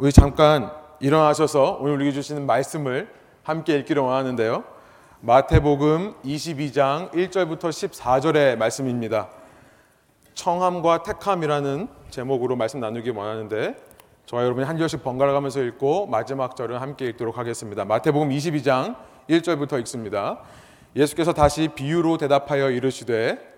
우리 0.00 0.12
잠깐 0.12 0.70
일어나셔서 1.00 1.76
오늘 1.78 1.92
우리에게 1.96 2.14
주시는 2.14 2.46
말씀을 2.46 3.12
함께 3.42 3.76
읽기를 3.76 4.02
원하는데요. 4.02 4.64
마태복음 5.20 6.14
22장 6.24 7.12
1절부터 7.12 7.64
14절의 7.68 8.56
말씀입니다. 8.56 9.28
청함과 10.32 11.02
택함이라는 11.02 11.88
제목으로 12.08 12.56
말씀 12.56 12.80
나누기 12.80 13.10
원하는데 13.10 13.76
저와 14.24 14.44
여러분이 14.44 14.66
한 14.66 14.78
절씩 14.78 15.04
번갈아 15.04 15.34
가면서 15.34 15.60
읽고 15.60 16.06
마지막 16.06 16.56
절은 16.56 16.78
함께 16.78 17.04
읽도록 17.04 17.36
하겠습니다. 17.36 17.84
마태복음 17.84 18.30
22장 18.30 18.96
1절부터 19.28 19.78
읽습니다. 19.80 20.38
예수께서 20.96 21.34
다시 21.34 21.68
비유로 21.68 22.16
대답하여 22.16 22.70
이르시되 22.70 23.49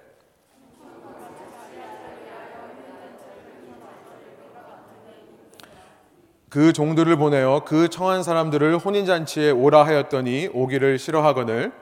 그 6.53 6.75
종들을 6.75 7.17
보내어 7.17 7.63
그 7.65 7.89
청한 7.89 8.23
사람들을 8.23 8.77
혼인잔치에 8.77 9.53
오라 9.53 9.87
하였더니 9.87 10.51
오기를 10.53 10.99
싫어하거늘 10.99 11.73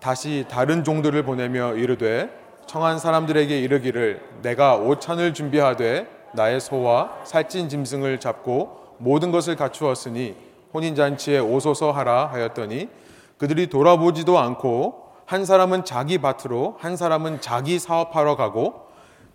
다시 0.00 0.46
다른 0.48 0.84
종들을 0.84 1.22
보내며 1.22 1.74
이르되 1.74 2.30
청한 2.64 2.98
사람들에게 2.98 3.60
이르기를 3.60 4.22
내가 4.40 4.76
오찬을 4.76 5.34
준비하되 5.34 6.06
나의 6.32 6.60
소와 6.60 7.18
살찐 7.24 7.68
짐승을 7.68 8.20
잡고 8.20 8.94
모든 8.96 9.32
것을 9.32 9.54
갖추었으니 9.54 10.34
혼인잔치에 10.72 11.38
오소서 11.38 11.92
하라 11.92 12.28
하였더니 12.32 12.88
그들이 13.36 13.66
돌아보지도 13.66 14.38
않고 14.38 15.10
한 15.26 15.44
사람은 15.44 15.84
자기 15.84 16.16
밭으로 16.16 16.76
한 16.78 16.96
사람은 16.96 17.42
자기 17.42 17.78
사업하러 17.78 18.36
가고 18.36 18.88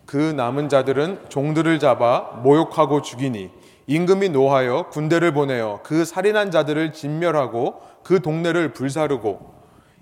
그 0.08 0.18
남은 0.18 0.70
자들은 0.70 1.30
종들을 1.30 1.77
잡아 1.77 2.32
모욕하고 2.41 3.04
죽이니 3.04 3.52
임금이 3.88 4.30
노하여 4.30 4.88
군대를 4.90 5.32
보내어 5.34 5.82
그 5.84 6.06
살인한 6.06 6.52
자들을 6.52 6.94
진멸하고 6.94 7.82
그 8.04 8.22
동네를 8.22 8.74
불사르고 8.74 9.54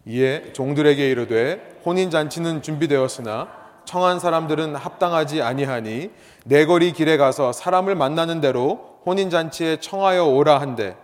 이에 0.06 0.54
종들에게 0.54 1.10
이르되 1.10 1.80
혼인 1.86 2.10
잔치는 2.10 2.62
준비되었으나 2.62 3.48
청한 3.86 4.20
사람들은 4.20 4.76
합당하지 4.76 5.42
아니하니 5.42 6.12
내거리 6.46 6.94
길에 6.94 7.18
가서 7.18 7.52
사람을 7.52 7.96
만나는 7.96 8.42
대로 8.42 9.00
혼인 9.06 9.30
잔치에 9.30 9.78
청하여 9.78 10.26
오라 10.26 10.62
한데 10.62 10.96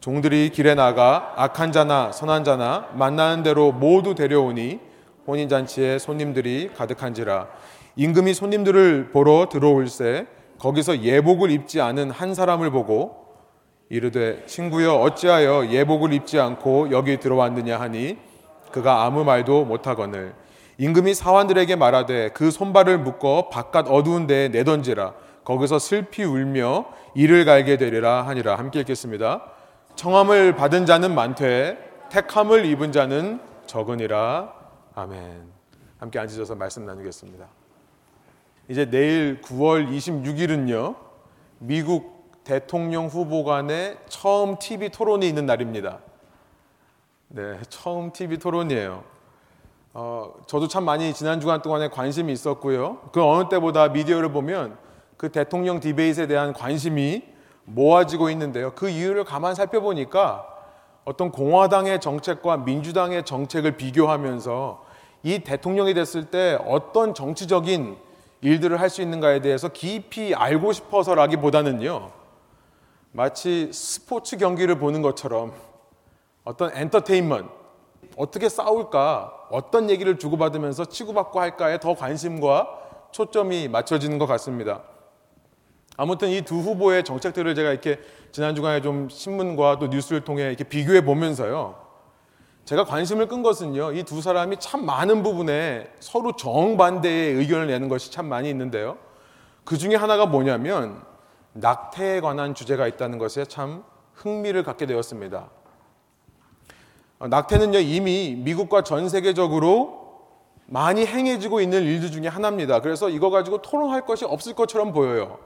종들이 0.00 0.50
길에 0.50 0.74
나가 0.74 1.32
악한 1.36 1.72
자나 1.72 2.12
선한 2.12 2.44
자나 2.44 2.88
만나는 2.92 3.42
대로 3.42 3.72
모두 3.72 4.14
데려오니 4.14 4.78
혼인 5.26 5.48
잔치에 5.48 5.98
손님들이 5.98 6.70
가득한지라. 6.76 7.48
임금이 7.96 8.34
손님들을 8.34 9.10
보러 9.12 9.48
들어올세 9.50 10.26
거기서 10.58 11.02
예복을 11.02 11.50
입지 11.50 11.80
않은 11.80 12.10
한 12.10 12.34
사람을 12.34 12.70
보고 12.70 13.24
이르되 13.88 14.44
친구여 14.46 14.94
어찌하여 14.94 15.68
예복을 15.68 16.12
입지 16.12 16.40
않고 16.40 16.90
여기 16.90 17.18
들어왔느냐 17.20 17.78
하니 17.78 18.18
그가 18.72 19.04
아무 19.04 19.24
말도 19.24 19.64
못하거늘 19.64 20.34
임금이 20.78 21.14
사환들에게 21.14 21.76
말하되 21.76 22.30
그 22.30 22.50
손발을 22.50 22.98
묶어 22.98 23.48
바깥 23.48 23.86
어두운 23.88 24.26
데에 24.26 24.48
내던지라 24.48 25.14
거기서 25.44 25.78
슬피 25.78 26.24
울며 26.24 26.86
이를 27.14 27.44
갈게 27.44 27.76
되리라 27.76 28.22
하니라 28.22 28.56
함께 28.56 28.80
읽겠습니다. 28.80 29.42
청함을 29.94 30.56
받은 30.56 30.86
자는 30.86 31.14
많되 31.14 31.78
택함을 32.10 32.64
입은 32.66 32.92
자는 32.92 33.40
적으니라 33.66 34.52
아멘. 34.94 35.52
함께 35.98 36.18
앉으셔서 36.18 36.54
말씀 36.54 36.84
나누겠습니다. 36.84 37.46
이제 38.66 38.88
내일 38.88 39.42
9월 39.42 39.90
26일은요, 39.90 40.96
미국 41.58 42.32
대통령 42.44 43.08
후보 43.08 43.44
간의 43.44 43.98
처음 44.08 44.58
TV 44.58 44.88
토론이 44.88 45.28
있는 45.28 45.44
날입니다. 45.44 45.98
네, 47.28 47.58
처음 47.68 48.10
TV 48.10 48.38
토론이에요. 48.38 49.04
어, 49.92 50.32
저도 50.46 50.66
참 50.68 50.84
많이 50.84 51.12
지난 51.12 51.40
주간 51.40 51.60
동안에 51.60 51.88
관심이 51.88 52.32
있었고요. 52.32 53.00
그 53.12 53.22
어느 53.22 53.50
때보다 53.50 53.88
미디어를 53.88 54.32
보면 54.32 54.78
그 55.18 55.30
대통령 55.30 55.78
디베이트에 55.78 56.26
대한 56.26 56.54
관심이 56.54 57.22
모아지고 57.64 58.30
있는데요. 58.30 58.72
그 58.74 58.88
이유를 58.88 59.24
가만 59.24 59.54
살펴보니까 59.54 60.46
어떤 61.04 61.30
공화당의 61.30 62.00
정책과 62.00 62.58
민주당의 62.58 63.26
정책을 63.26 63.76
비교하면서 63.76 64.84
이 65.22 65.40
대통령이 65.40 65.92
됐을 65.92 66.24
때 66.24 66.58
어떤 66.66 67.12
정치적인 67.12 67.96
일들을 68.44 68.78
할 68.78 68.90
수 68.90 69.00
있는가에 69.00 69.40
대해서 69.40 69.68
깊이 69.68 70.34
알고 70.34 70.72
싶어서라기보다는요. 70.72 72.10
마치 73.12 73.72
스포츠 73.72 74.36
경기를 74.36 74.78
보는 74.78 75.00
것처럼 75.00 75.54
어떤 76.44 76.70
엔터테인먼트 76.76 77.48
어떻게 78.18 78.48
싸울까 78.50 79.48
어떤 79.50 79.88
얘기를 79.88 80.18
주고받으면서 80.18 80.84
치고받고 80.84 81.40
할까에 81.40 81.80
더 81.80 81.94
관심과 81.94 82.68
초점이 83.12 83.68
맞춰지는 83.68 84.18
것 84.18 84.26
같습니다. 84.26 84.82
아무튼 85.96 86.28
이 86.28 86.42
두 86.42 86.56
후보의 86.56 87.02
정책들을 87.04 87.54
제가 87.54 87.70
이렇게 87.70 87.98
지난 88.30 88.54
주간에 88.54 88.82
좀 88.82 89.08
신문과 89.08 89.78
또 89.78 89.86
뉴스를 89.86 90.22
통해 90.22 90.48
이렇게 90.48 90.64
비교해 90.64 91.02
보면서요. 91.02 91.76
제가 92.64 92.84
관심을 92.84 93.28
끈 93.28 93.42
것은요, 93.42 93.92
이 93.92 94.04
두 94.04 94.22
사람이 94.22 94.56
참 94.58 94.86
많은 94.86 95.22
부분에 95.22 95.92
서로 96.00 96.32
정반대의 96.32 97.34
의견을 97.34 97.66
내는 97.66 97.88
것이 97.88 98.10
참 98.10 98.26
많이 98.26 98.48
있는데요. 98.48 98.96
그 99.64 99.76
중에 99.76 99.96
하나가 99.96 100.26
뭐냐면 100.26 101.02
낙태에 101.52 102.20
관한 102.20 102.54
주제가 102.54 102.86
있다는 102.86 103.18
것에 103.18 103.44
참 103.44 103.84
흥미를 104.14 104.62
갖게 104.62 104.86
되었습니다. 104.86 105.50
어, 107.18 107.28
낙태는요, 107.28 107.78
이미 107.80 108.34
미국과 108.38 108.82
전 108.82 109.08
세계적으로 109.08 110.02
많이 110.66 111.04
행해지고 111.04 111.60
있는 111.60 111.82
일들 111.82 112.10
중에 112.10 112.28
하나입니다. 112.28 112.80
그래서 112.80 113.10
이거 113.10 113.28
가지고 113.28 113.60
토론할 113.60 114.06
것이 114.06 114.24
없을 114.24 114.54
것처럼 114.54 114.92
보여요. 114.92 115.38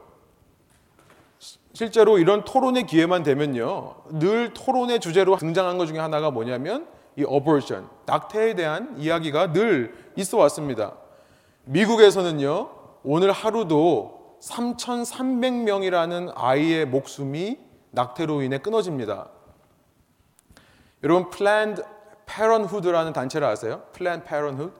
실제로 1.72 2.18
이런 2.18 2.44
토론의 2.44 2.86
기회만 2.86 3.24
되면요, 3.24 3.94
늘 4.10 4.52
토론의 4.54 5.00
주제로 5.00 5.36
등장한 5.36 5.78
것 5.78 5.86
중에 5.86 5.98
하나가 5.98 6.30
뭐냐면 6.30 6.86
이 7.18 7.22
abortion, 7.28 7.88
낙태에 8.06 8.54
대한 8.54 8.94
이야기가 8.96 9.52
늘 9.52 9.92
있어 10.14 10.38
왔습니다. 10.38 10.94
미국에서는요, 11.64 12.70
오늘 13.02 13.32
하루도 13.32 14.38
3,300명이라는 14.40 16.32
아이의 16.36 16.86
목숨이 16.86 17.58
낙태로 17.90 18.42
인해 18.42 18.58
끊어집니다. 18.58 19.30
여러분, 21.02 21.28
Planned 21.30 21.82
Parenthood라는 22.26 23.12
단체를 23.12 23.48
아세요? 23.48 23.82
Planned 23.94 24.28
Parenthood? 24.28 24.78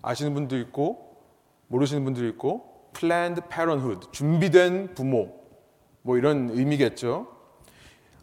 아시는 0.00 0.32
분도 0.32 0.56
있고, 0.56 1.18
모르시는 1.68 2.02
분도 2.02 2.24
있고, 2.28 2.90
Planned 2.94 3.42
Parenthood, 3.50 4.08
준비된 4.10 4.94
부모, 4.94 5.34
뭐 6.00 6.16
이런 6.16 6.48
의미겠죠. 6.48 7.26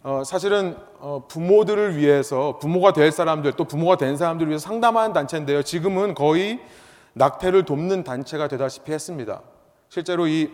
어, 0.02 0.24
사실은 0.24 0.78
어, 1.00 1.26
부모들을 1.28 1.98
위해서 1.98 2.58
부모가 2.60 2.94
될 2.94 3.12
사람들 3.12 3.54
또 3.54 3.66
부모가 3.66 3.98
된 3.98 4.16
사람들을 4.16 4.50
위해서 4.50 4.66
상담하는 4.66 5.12
단체인데요. 5.12 5.62
지금은 5.64 6.14
거의 6.16 6.62
낙태를 7.14 7.66
돕는 7.66 8.06
단체가 8.06 8.48
되다시피 8.48 8.94
했습니다. 8.94 9.42
실제로 9.90 10.28
이 10.28 10.52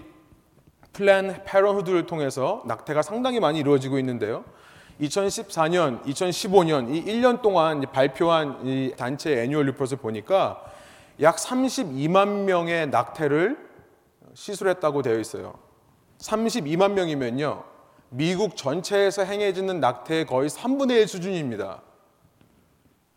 플랜 0.93 1.43
패런후드를 1.45 2.07
통해서 2.07 2.63
낙태가 2.65 3.03
상당히 3.03 3.39
많이 3.39 3.59
이루어지고 3.59 3.99
있는데요. 3.99 4.45
2014년, 5.01 6.01
2015년 6.05 6.95
이 6.95 7.03
1년 7.03 7.41
동안 7.41 7.81
발표한 7.91 8.65
이 8.65 8.93
단체 8.97 9.41
annual 9.41 9.65
report를 9.67 10.01
보니까 10.01 10.63
약 11.21 11.35
32만 11.35 12.45
명의 12.45 12.87
낙태를 12.87 13.57
시술했다고 14.33 15.01
되어 15.01 15.19
있어요. 15.19 15.53
32만 16.19 16.93
명이면요. 16.93 17.74
미국 18.15 18.55
전체에서 18.55 19.25
행해지는 19.25 19.81
낙태의 19.81 20.25
거의 20.25 20.49
3분의 20.49 20.91
1 21.01 21.07
수준입니다. 21.07 21.81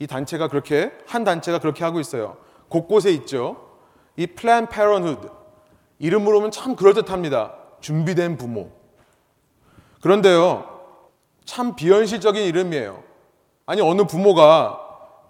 이 0.00 0.06
단체가 0.08 0.48
그렇게 0.48 0.92
한 1.06 1.22
단체가 1.22 1.60
그렇게 1.60 1.84
하고 1.84 2.00
있어요. 2.00 2.36
곳곳에 2.68 3.10
있죠. 3.12 3.68
이 4.16 4.26
Planned 4.26 4.68
Parenthood 4.68 5.28
이름으로는 6.00 6.50
참 6.50 6.74
그럴듯합니다. 6.74 7.54
준비된 7.80 8.36
부모. 8.38 8.72
그런데요. 10.02 10.80
참 11.44 11.76
비현실적인 11.76 12.42
이름이에요. 12.42 13.02
아니 13.66 13.80
어느 13.80 14.02
부모가 14.02 14.80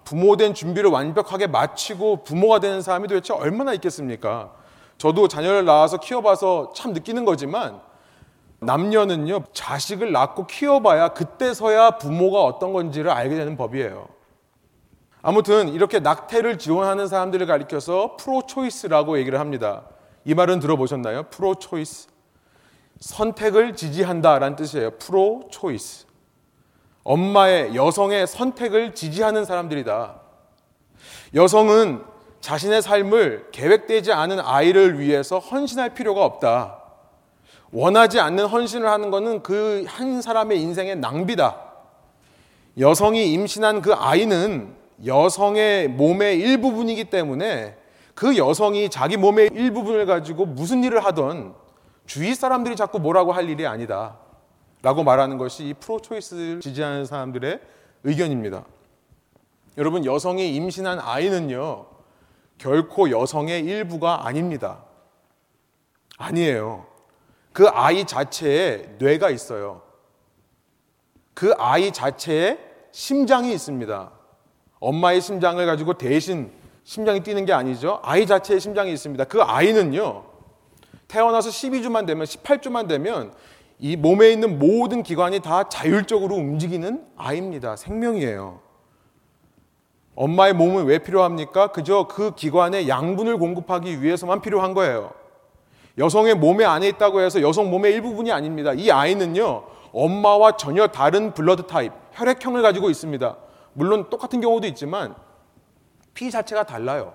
부모된 0.04 0.54
준비를 0.54 0.88
완벽하게 0.88 1.46
마치고 1.46 2.24
부모가 2.24 2.60
되는 2.60 2.80
사람이 2.80 3.08
도대체 3.08 3.34
얼마나 3.34 3.74
있겠습니까? 3.74 4.54
저도 4.96 5.28
자녀를 5.28 5.66
낳아서 5.66 5.98
키워봐서 5.98 6.72
참 6.74 6.94
느끼는 6.94 7.26
거지만 7.26 7.82
남녀는요, 8.60 9.44
자식을 9.52 10.12
낳고 10.12 10.46
키워봐야 10.46 11.08
그때서야 11.10 11.92
부모가 11.98 12.42
어떤 12.42 12.72
건지를 12.72 13.10
알게 13.10 13.36
되는 13.36 13.56
법이에요. 13.56 14.08
아무튼 15.22 15.68
이렇게 15.68 16.00
낙태를 16.00 16.58
지원하는 16.58 17.06
사람들을 17.06 17.46
가리켜서 17.46 18.16
프로 18.16 18.42
초이스라고 18.46 19.18
얘기를 19.18 19.38
합니다. 19.40 19.84
이 20.24 20.34
말은 20.34 20.60
들어보셨나요? 20.60 21.24
프로 21.24 21.54
초이스. 21.54 22.08
선택을 23.00 23.76
지지한다라는 23.76 24.56
뜻이에요. 24.56 24.90
프로 24.98 25.48
초이스. 25.50 26.06
엄마의 27.04 27.74
여성의 27.74 28.26
선택을 28.26 28.94
지지하는 28.94 29.44
사람들이다. 29.44 30.20
여성은 31.34 32.04
자신의 32.40 32.82
삶을 32.82 33.48
계획되지 33.52 34.12
않은 34.12 34.40
아이를 34.40 34.98
위해서 34.98 35.38
헌신할 35.38 35.94
필요가 35.94 36.24
없다. 36.24 36.77
원하지 37.70 38.18
않는 38.20 38.46
헌신을 38.46 38.88
하는 38.88 39.10
것은 39.10 39.42
그 39.42 39.84
한 39.86 40.22
사람의 40.22 40.60
인생의 40.60 40.96
낭비다. 40.96 41.68
여성이 42.78 43.32
임신한 43.32 43.82
그 43.82 43.92
아이는 43.92 44.74
여성의 45.04 45.88
몸의 45.88 46.38
일부분이기 46.38 47.04
때문에 47.04 47.76
그 48.14 48.36
여성이 48.36 48.88
자기 48.88 49.16
몸의 49.16 49.50
일부분을 49.52 50.06
가지고 50.06 50.46
무슨 50.46 50.82
일을 50.82 51.04
하던 51.04 51.54
주위 52.06 52.34
사람들이 52.34 52.74
자꾸 52.74 52.98
뭐라고 52.98 53.32
할 53.32 53.48
일이 53.48 53.66
아니다. 53.66 54.16
라고 54.82 55.04
말하는 55.04 55.38
것이 55.38 55.68
이 55.68 55.74
프로초이스를 55.74 56.60
지지하는 56.60 57.04
사람들의 57.04 57.60
의견입니다. 58.04 58.64
여러분, 59.76 60.04
여성이 60.04 60.54
임신한 60.56 60.98
아이는요, 61.00 61.86
결코 62.58 63.10
여성의 63.10 63.60
일부가 63.60 64.26
아닙니다. 64.26 64.78
아니에요. 66.16 66.87
그 67.58 67.66
아이 67.70 68.04
자체에 68.04 68.88
뇌가 68.98 69.30
있어요. 69.30 69.82
그 71.34 71.52
아이 71.58 71.90
자체에 71.90 72.56
심장이 72.92 73.52
있습니다. 73.52 74.12
엄마의 74.78 75.20
심장을 75.20 75.66
가지고 75.66 75.94
대신 75.94 76.52
심장이 76.84 77.20
뛰는 77.20 77.46
게 77.46 77.52
아니죠. 77.52 77.98
아이 78.04 78.28
자체의 78.28 78.60
심장이 78.60 78.92
있습니다. 78.92 79.24
그 79.24 79.42
아이는요, 79.42 80.22
태어나서 81.08 81.50
12주만 81.50 82.06
되면, 82.06 82.24
18주만 82.26 82.86
되면 82.86 83.34
이 83.80 83.96
몸에 83.96 84.30
있는 84.30 84.60
모든 84.60 85.02
기관이 85.02 85.40
다 85.40 85.68
자율적으로 85.68 86.36
움직이는 86.36 87.04
아이입니다. 87.16 87.74
생명이에요. 87.74 88.60
엄마의 90.14 90.52
몸은 90.52 90.84
왜 90.84 90.98
필요합니까? 90.98 91.72
그저 91.72 92.06
그 92.08 92.36
기관에 92.36 92.86
양분을 92.86 93.36
공급하기 93.36 94.00
위해서만 94.00 94.42
필요한 94.42 94.74
거예요. 94.74 95.10
여성의 95.98 96.36
몸에 96.36 96.64
안에 96.64 96.88
있다고 96.88 97.20
해서 97.20 97.42
여성 97.42 97.70
몸의 97.70 97.92
일부분이 97.94 98.30
아닙니다. 98.30 98.72
이 98.72 98.90
아이는요, 98.90 99.64
엄마와 99.92 100.56
전혀 100.56 100.86
다른 100.86 101.34
blood 101.34 101.66
type, 101.66 101.92
혈액형을 102.12 102.62
가지고 102.62 102.88
있습니다. 102.88 103.36
물론 103.72 104.08
똑같은 104.08 104.40
경우도 104.40 104.66
있지만 104.68 105.14
피 106.14 106.30
자체가 106.30 106.64
달라요. 106.64 107.14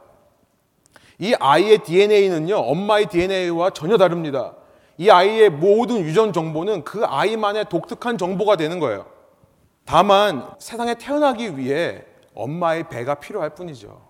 이 1.19 1.33
아이의 1.39 1.80
DNA는요, 1.80 2.56
엄마의 2.56 3.06
DNA와 3.07 3.69
전혀 3.69 3.97
다릅니다. 3.97 4.56
이 4.97 5.09
아이의 5.09 5.50
모든 5.50 6.01
유전 6.01 6.33
정보는 6.33 6.83
그 6.83 7.06
아이만의 7.06 7.65
독특한 7.69 8.18
정보가 8.18 8.57
되는 8.57 8.80
거예요. 8.80 9.06
다만 9.85 10.50
세상에 10.59 10.95
태어나기 10.95 11.57
위해 11.57 12.03
엄마의 12.35 12.89
배가 12.89 13.15
필요할 13.15 13.51
뿐이죠. 13.51 14.01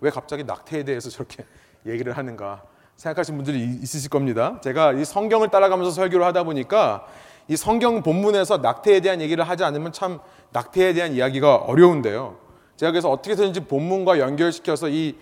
왜 0.00 0.10
갑자기 0.10 0.44
낙태에 0.44 0.84
대해서 0.84 1.08
저렇게 1.10 1.44
얘기를 1.86 2.16
하는가 2.16 2.62
생각하시는 3.02 3.36
분들이 3.36 3.64
있으실 3.82 4.08
겁니다. 4.10 4.60
제가 4.62 4.92
이 4.92 5.04
성경을 5.04 5.48
따라가면서 5.48 5.90
설교를 5.90 6.24
하다 6.26 6.44
보니까 6.44 7.04
이 7.48 7.56
성경 7.56 8.00
본문에서 8.00 8.58
낙태에 8.58 9.00
대한 9.00 9.20
얘기를 9.20 9.42
하지 9.42 9.64
않으면 9.64 9.90
참 9.90 10.20
낙태에 10.50 10.92
대한 10.92 11.12
이야기가 11.12 11.56
어려운데요. 11.56 12.36
제가 12.76 12.92
그래서 12.92 13.10
어떻게 13.10 13.34
든지 13.34 13.64
본문과 13.64 14.20
연결시켜서 14.20 14.88
이 14.88 15.16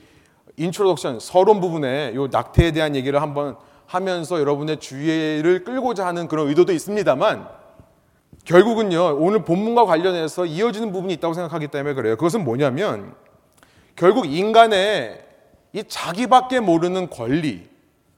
introduction 0.58 1.20
서론 1.20 1.62
부분에 1.62 2.12
이 2.14 2.28
낙태에 2.30 2.72
대한 2.72 2.94
얘기를 2.94 3.22
한번 3.22 3.56
하면서 3.86 4.38
여러분의 4.38 4.76
주의를 4.76 5.64
끌고자 5.64 6.06
하는 6.06 6.28
그런 6.28 6.48
의도도 6.48 6.74
있습니다만 6.74 7.48
결국은요 8.44 9.16
오늘 9.18 9.42
본문과 9.46 9.86
관련해서 9.86 10.44
이어지는 10.44 10.92
부분이 10.92 11.14
있다고 11.14 11.32
생각하기 11.32 11.68
때문에 11.68 11.94
그래요. 11.94 12.16
그것은 12.16 12.44
뭐냐면 12.44 13.14
결국 13.96 14.26
인간의 14.26 15.24
이 15.72 15.84
자기밖에 15.86 16.60
모르는 16.60 17.08
권리, 17.08 17.69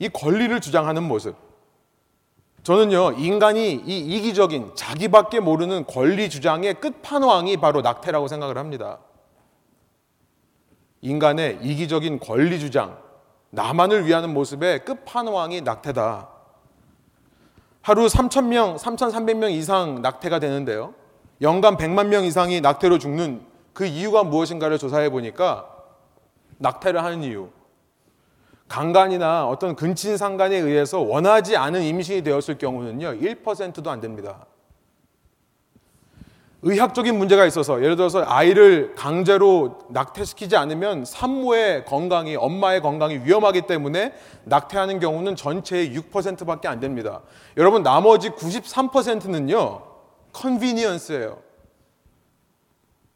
이 0.03 0.09
권리를 0.09 0.61
주장하는 0.61 1.05
모습. 1.05 1.37
저는요 2.65 3.13
인간이 3.13 3.73
이 3.73 3.99
이기적인 4.01 4.73
자기밖에 4.75 5.39
모르는 5.39 5.87
권리 5.87 6.29
주장의 6.29 6.81
끝판왕이 6.81 7.59
바로 7.59 7.83
낙태라고 7.83 8.27
생각을 8.27 8.59
합니다. 8.59 8.99
인간의 11.03 11.61
이기적인 11.63 12.19
권리 12.19 12.59
주장, 12.59 12.99
나만을 13.51 14.05
위하는 14.05 14.35
모습의 14.35 14.85
끝판왕이 14.85 15.61
낙태다. 15.61 16.29
하루 17.83 18.07
3,000명, 18.07 18.79
3,300명 18.79 19.53
이상 19.53 20.03
낙태가 20.03 20.41
되는데요. 20.41 20.95
연간 21.41 21.77
100만 21.77 22.09
명 22.09 22.25
이상이 22.25 22.61
낙태로 22.61 22.99
죽는 22.99 23.47
그 23.73 23.87
이유가 23.87 24.25
무엇인가를 24.25 24.79
조사해 24.79 25.11
보니까 25.11 25.69
낙태를 26.59 27.05
하는 27.05 27.23
이유. 27.23 27.51
강간이나 28.73 29.47
어떤 29.47 29.77
근친 29.77 30.17
상간에 30.17 30.57
의해서 30.57 30.99
원하지 30.99 31.59
않은 31.59 31.83
임신이 31.83 32.23
되었을 32.23 32.57
경우는요, 32.57 33.19
1%도 33.21 33.91
안 33.91 34.01
됩니다. 34.01 34.47
의학적인 36.63 37.19
문제가 37.19 37.45
있어서 37.45 37.83
예를 37.83 37.97
들어서 37.97 38.25
아이를 38.27 38.95
강제로 38.95 39.81
낙태시키지 39.91 40.57
않으면 40.57 41.05
산모의 41.05 41.85
건강이 41.85 42.37
엄마의 42.37 42.81
건강이 42.81 43.19
위험하기 43.25 43.63
때문에 43.63 44.15
낙태하는 44.45 45.01
경우는 45.01 45.37
전체의 45.37 45.95
6%밖에 45.95 46.67
안 46.67 46.81
됩니다. 46.81 47.21
여러분 47.59 47.83
나머지 47.83 48.31
93%는요. 48.31 49.83
컨비니언스예요. 50.33 51.37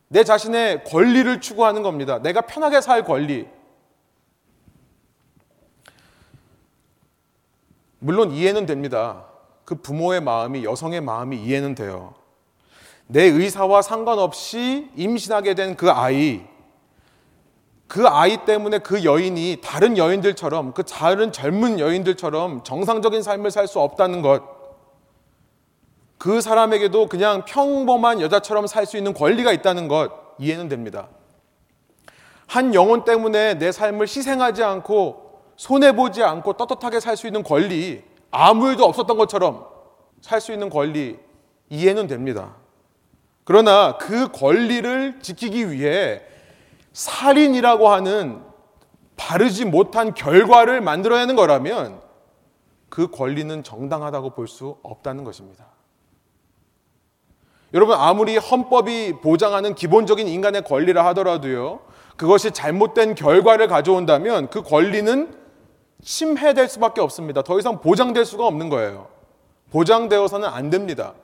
내 0.08 0.22
자신의 0.22 0.84
권리를 0.84 1.40
추구하는 1.40 1.82
겁니다. 1.82 2.20
내가 2.20 2.42
편하게 2.42 2.82
살 2.82 3.04
권리. 3.04 3.56
물론 8.06 8.30
이해는 8.30 8.66
됩니다. 8.66 9.24
그 9.64 9.74
부모의 9.74 10.20
마음이 10.20 10.62
여성의 10.64 11.00
마음이 11.00 11.42
이해는 11.42 11.74
돼요. 11.74 12.14
내 13.08 13.24
의사와 13.24 13.82
상관없이 13.82 14.88
임신하게 14.94 15.54
된 15.54 15.74
그 15.76 15.90
아이, 15.90 16.42
그 17.88 18.06
아이 18.06 18.44
때문에 18.44 18.78
그 18.78 19.02
여인이 19.02 19.58
다른 19.60 19.98
여인들처럼, 19.98 20.72
그 20.72 20.84
다른 20.84 21.32
젊은 21.32 21.80
여인들처럼 21.80 22.62
정상적인 22.62 23.22
삶을 23.22 23.50
살 23.50 23.66
수 23.66 23.80
없다는 23.80 24.22
것, 24.22 24.40
그 26.16 26.40
사람에게도 26.40 27.08
그냥 27.08 27.44
평범한 27.44 28.20
여자처럼 28.20 28.68
살 28.68 28.86
수 28.86 28.96
있는 28.96 29.14
권리가 29.14 29.50
있다는 29.50 29.88
것, 29.88 30.12
이해는 30.38 30.68
됩니다. 30.68 31.08
한 32.46 32.72
영혼 32.72 33.04
때문에 33.04 33.54
내 33.54 33.72
삶을 33.72 34.06
희생하지 34.06 34.62
않고, 34.62 35.26
손해보지 35.56 36.22
않고 36.22 36.52
떳떳하게 36.52 37.00
살 37.00 37.16
수 37.16 37.26
있는 37.26 37.42
권리, 37.42 38.02
아무 38.30 38.68
일도 38.70 38.84
없었던 38.84 39.16
것처럼 39.16 39.66
살 40.20 40.40
수 40.40 40.52
있는 40.52 40.70
권리, 40.70 41.18
이해는 41.68 42.06
됩니다. 42.06 42.56
그러나 43.44 43.96
그 43.98 44.30
권리를 44.32 45.20
지키기 45.20 45.70
위해 45.70 46.22
살인이라고 46.92 47.88
하는 47.88 48.42
바르지 49.16 49.64
못한 49.64 50.14
결과를 50.14 50.80
만들어내는 50.80 51.36
거라면 51.36 52.00
그 52.88 53.08
권리는 53.10 53.62
정당하다고 53.62 54.30
볼 54.30 54.48
수 54.48 54.76
없다는 54.82 55.24
것입니다. 55.24 55.66
여러분, 57.74 57.96
아무리 57.98 58.36
헌법이 58.36 59.20
보장하는 59.20 59.74
기본적인 59.74 60.28
인간의 60.28 60.62
권리라 60.62 61.04
하더라도요, 61.06 61.80
그것이 62.16 62.52
잘못된 62.52 63.14
결과를 63.14 63.68
가져온다면 63.68 64.48
그 64.48 64.62
권리는 64.62 65.34
침해될 66.06 66.68
수밖에 66.68 67.00
없습니다. 67.00 67.42
더 67.42 67.58
이상 67.58 67.80
보장될 67.80 68.24
수가 68.24 68.46
없는 68.46 68.68
거예요. 68.68 69.08
보장되어서는 69.72 70.48
안 70.48 70.70
됩니다. 70.70 71.14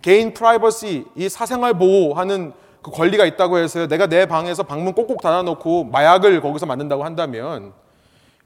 개인 0.00 0.32
프라이버시, 0.32 1.06
이 1.16 1.28
사생활 1.28 1.74
보호하는 1.74 2.52
그 2.80 2.90
권리가 2.92 3.26
있다고 3.26 3.58
해서 3.58 3.88
내가 3.88 4.06
내 4.06 4.26
방에서 4.26 4.62
방문 4.62 4.94
꼭꼭 4.94 5.20
닫아놓고 5.20 5.84
마약을 5.84 6.40
거기서 6.40 6.64
만든다고 6.66 7.04
한다면 7.04 7.74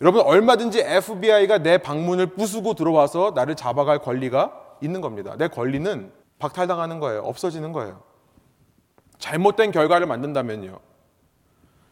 여러분 0.00 0.22
얼마든지 0.22 0.80
FBI가 0.80 1.58
내 1.58 1.78
방문을 1.78 2.28
부수고 2.28 2.74
들어와서 2.74 3.32
나를 3.34 3.54
잡아갈 3.54 3.98
권리가 3.98 4.52
있는 4.80 5.02
겁니다. 5.02 5.36
내 5.36 5.46
권리는 5.46 6.10
박탈당하는 6.38 6.98
거예요. 6.98 7.20
없어지는 7.20 7.72
거예요. 7.72 8.00
잘못된 9.18 9.70
결과를 9.70 10.06
만든다면요. 10.06 10.80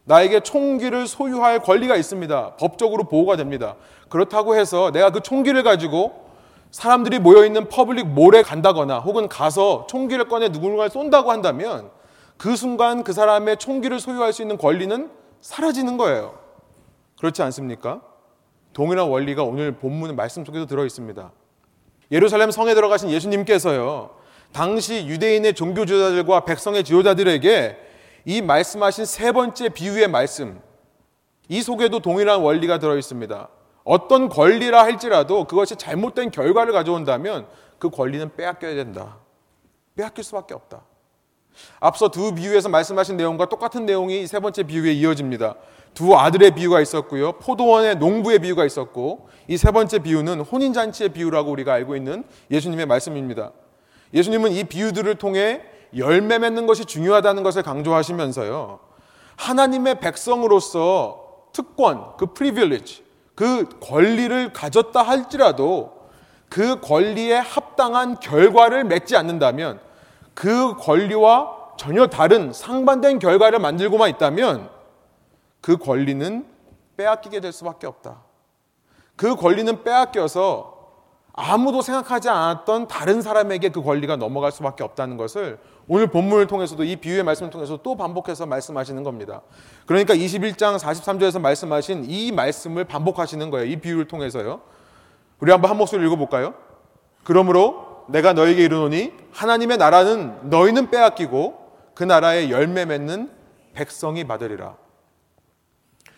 나에게 0.04 0.40
총기를 0.40 1.06
소유할 1.06 1.61
권리가 1.61 1.97
있습니다. 1.97 2.56
법적으로 2.56 3.04
보호가 3.04 3.37
됩니다. 3.37 3.76
그렇다고 4.09 4.56
해서 4.56 4.90
내가 4.90 5.11
그 5.11 5.21
총기를 5.21 5.62
가지고 5.62 6.23
사람들이 6.71 7.18
모여있는 7.18 7.68
public 7.68 8.08
mall에 8.08 8.42
간다거나 8.42 8.99
혹은 8.99 9.28
가서 9.28 9.87
총기를 9.88 10.28
꺼내 10.28 10.49
누군가를 10.49 10.90
쏜다고 10.90 11.30
한다면 11.30 11.90
그 12.37 12.56
순간 12.56 13.04
그 13.04 13.12
사람의 13.12 13.59
총기를 13.59 14.00
소유할 14.00 14.32
수 14.32 14.42
있는 14.42 14.56
권리는 14.59 15.11
사라지는 15.40 15.97
거예요. 15.97 16.38
그렇지 17.18 17.42
않습니까? 17.42 18.00
동일한 18.73 19.09
원리가 19.09 19.44
오늘 19.44 19.73
본문 19.73 20.16
말씀 20.16 20.44
속에도 20.44 20.66
들어 20.66 20.85
있습니다. 20.85 21.30
예루살렘 22.11 22.50
성에 22.50 22.75
들어가신 22.75 23.11
예수님께서요. 23.11 24.11
당시 24.52 25.06
유대인의 25.06 25.54
종교 25.54 25.87
지도자들과 25.87 26.44
백성의 26.44 26.85
지도자들에게 26.85 27.91
이 28.24 28.40
말씀하신 28.40 29.04
세 29.04 29.32
번째 29.32 29.68
비유의 29.70 30.08
말씀 30.08 30.60
이 31.48 31.62
속에도 31.62 32.00
동일한 32.00 32.40
원리가 32.40 32.78
들어 32.78 32.96
있습니다. 32.96 33.48
어떤 33.84 34.28
권리라 34.28 34.82
할지라도 34.84 35.44
그것이 35.44 35.76
잘못된 35.76 36.30
결과를 36.30 36.72
가져온다면 36.72 37.46
그 37.78 37.90
권리는 37.90 38.30
빼앗겨야 38.36 38.74
된다. 38.74 39.18
빼앗길 39.96 40.22
수밖에 40.22 40.54
없다. 40.54 40.82
앞서 41.80 42.08
두 42.08 42.34
비유에서 42.34 42.68
말씀하신 42.68 43.16
내용과 43.16 43.46
똑같은 43.46 43.84
내용이 43.84 44.26
세 44.26 44.40
번째 44.40 44.62
비유에 44.62 44.92
이어집니다. 44.92 45.56
두 45.92 46.16
아들의 46.16 46.52
비유가 46.52 46.80
있었고요. 46.80 47.32
포도원의 47.32 47.96
농부의 47.96 48.38
비유가 48.38 48.64
있었고 48.64 49.28
이 49.48 49.56
세 49.58 49.70
번째 49.72 49.98
비유는 49.98 50.40
혼인잔치의 50.40 51.10
비유라고 51.10 51.50
우리가 51.50 51.74
알고 51.74 51.96
있는 51.96 52.24
예수님의 52.50 52.86
말씀입니다. 52.86 53.50
예수님은 54.14 54.52
이 54.52 54.64
비유들을 54.64 55.16
통해 55.16 55.60
열매 55.96 56.38
맺는 56.38 56.66
것이 56.66 56.84
중요하다는 56.84 57.42
것을 57.42 57.62
강조하시면서요. 57.62 58.78
하나님의 59.37 60.00
백성으로서 60.00 61.22
특권, 61.52 62.16
그 62.16 62.32
privilege, 62.32 63.04
그 63.34 63.68
권리를 63.80 64.52
가졌다 64.52 65.00
할지라도 65.00 66.02
그 66.49 66.80
권리에 66.80 67.38
합당한 67.38 68.20
결과를 68.20 68.84
맺지 68.84 69.16
않는다면 69.16 69.80
그 70.34 70.76
권리와 70.76 71.62
전혀 71.76 72.06
다른 72.06 72.52
상반된 72.52 73.18
결과를 73.18 73.58
만들고만 73.58 74.11
있다면 74.11 74.68
그 75.61 75.76
권리는 75.76 76.46
빼앗기게 76.96 77.40
될 77.40 77.52
수밖에 77.52 77.87
없다. 77.87 78.22
그 79.16 79.34
권리는 79.37 79.82
빼앗겨서 79.82 80.72
아무도 81.32 81.80
생각하지 81.80 82.28
않았던 82.28 82.88
다른 82.88 83.22
사람에게 83.22 83.70
그 83.70 83.82
권리가 83.82 84.16
넘어갈 84.16 84.52
수밖에 84.52 84.84
없다는 84.84 85.16
것을 85.16 85.58
오늘 85.88 86.06
본문을 86.06 86.46
통해서도 86.46 86.84
이 86.84 86.96
비유의 86.96 87.24
말씀을 87.24 87.50
통해서 87.50 87.78
또 87.82 87.96
반복해서 87.96 88.46
말씀하시는 88.46 89.02
겁니다. 89.02 89.42
그러니까 89.86 90.14
21장 90.14 90.78
43절에서 90.78 91.40
말씀하신 91.40 92.04
이 92.08 92.32
말씀을 92.32 92.84
반복하시는 92.84 93.50
거예요. 93.50 93.66
이 93.66 93.76
비유를 93.76 94.06
통해서요. 94.06 94.60
우리 95.40 95.50
한번 95.50 95.70
한 95.70 95.78
목소리 95.78 96.06
읽어볼까요? 96.06 96.54
그러므로 97.24 98.04
내가 98.08 98.32
너에게 98.32 98.64
이르노니 98.64 99.12
하나님의 99.32 99.76
나라는 99.78 100.50
너희는 100.50 100.90
빼앗기고 100.90 101.62
그 101.94 102.04
나라의 102.04 102.50
열매 102.50 102.84
맺는 102.84 103.30
백성이 103.74 104.24
받으리라. 104.24 104.76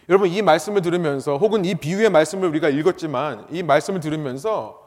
여러분 0.09 0.29
이 0.29 0.43
말씀을 0.43 0.83
들으면서 0.83 1.39
혹은 1.39 1.65
이 1.65 1.75
비유의 1.75 2.11
말씀을 2.11 2.49
우리가 2.49 2.69
읽었지만 2.69 3.47
이 3.51 3.63
말씀을 3.63 4.01
들으면서 4.01 4.83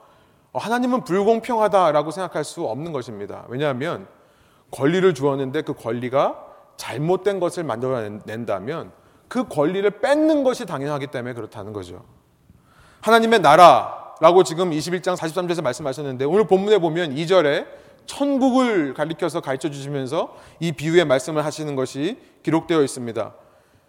하나님은 0.53 1.03
불공평하다라고 1.03 2.11
생각할 2.11 2.43
수 2.43 2.63
없는 2.65 2.91
것입니다. 2.91 3.45
왜냐하면 3.47 4.07
권리를 4.71 5.13
주었는데 5.13 5.61
그 5.61 5.73
권리가 5.73 6.43
잘못된 6.77 7.39
것을 7.39 7.63
만들어낸다면 7.63 8.91
그 9.27 9.47
권리를 9.47 9.89
뺏는 9.99 10.43
것이 10.43 10.65
당연하기 10.65 11.07
때문에 11.07 11.33
그렇다는 11.33 11.73
거죠. 11.73 12.05
하나님의 13.01 13.39
나라라고 13.39 14.43
지금 14.43 14.71
21장 14.71 15.15
43절에서 15.15 15.61
말씀하셨는데 15.63 16.25
오늘 16.25 16.47
본문에 16.47 16.77
보면 16.79 17.15
2절에 17.15 17.65
천국을 18.05 18.93
가리켜서 18.93 19.41
가르쳐 19.41 19.69
주시면서 19.69 20.35
이 20.59 20.71
비유의 20.71 21.05
말씀을 21.05 21.43
하시는 21.45 21.75
것이 21.75 22.17
기록되어 22.43 22.81
있습니다. 22.83 23.33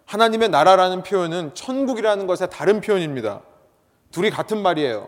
하나님의 0.05 0.49
나라라는 0.49 1.03
표현은 1.03 1.53
천국이라는 1.53 2.27
것의 2.27 2.49
다른 2.51 2.81
표현입니다. 2.81 3.41
둘이 4.11 4.29
같은 4.29 4.61
말이에요. 4.61 5.07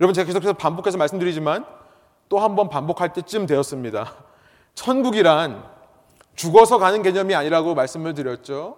여러분 0.00 0.14
제가 0.14 0.26
계속해서 0.26 0.54
반복해서 0.54 0.96
말씀드리지만 0.98 1.64
또 2.28 2.38
한 2.38 2.56
번 2.56 2.68
반복할 2.70 3.12
때쯤 3.12 3.46
되었습니다. 3.46 4.14
천국이란 4.74 5.62
죽어서 6.34 6.78
가는 6.78 7.02
개념이 7.02 7.34
아니라고 7.34 7.74
말씀을 7.74 8.14
드렸죠. 8.14 8.76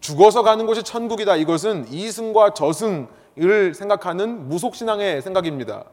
죽어서 0.00 0.42
가는 0.42 0.66
곳이 0.66 0.82
천국이다. 0.82 1.36
이것은 1.36 1.86
이승과 1.92 2.54
저승을 2.54 3.74
생각하는 3.74 4.48
무속신앙의 4.48 5.22
생각입니다. 5.22 5.84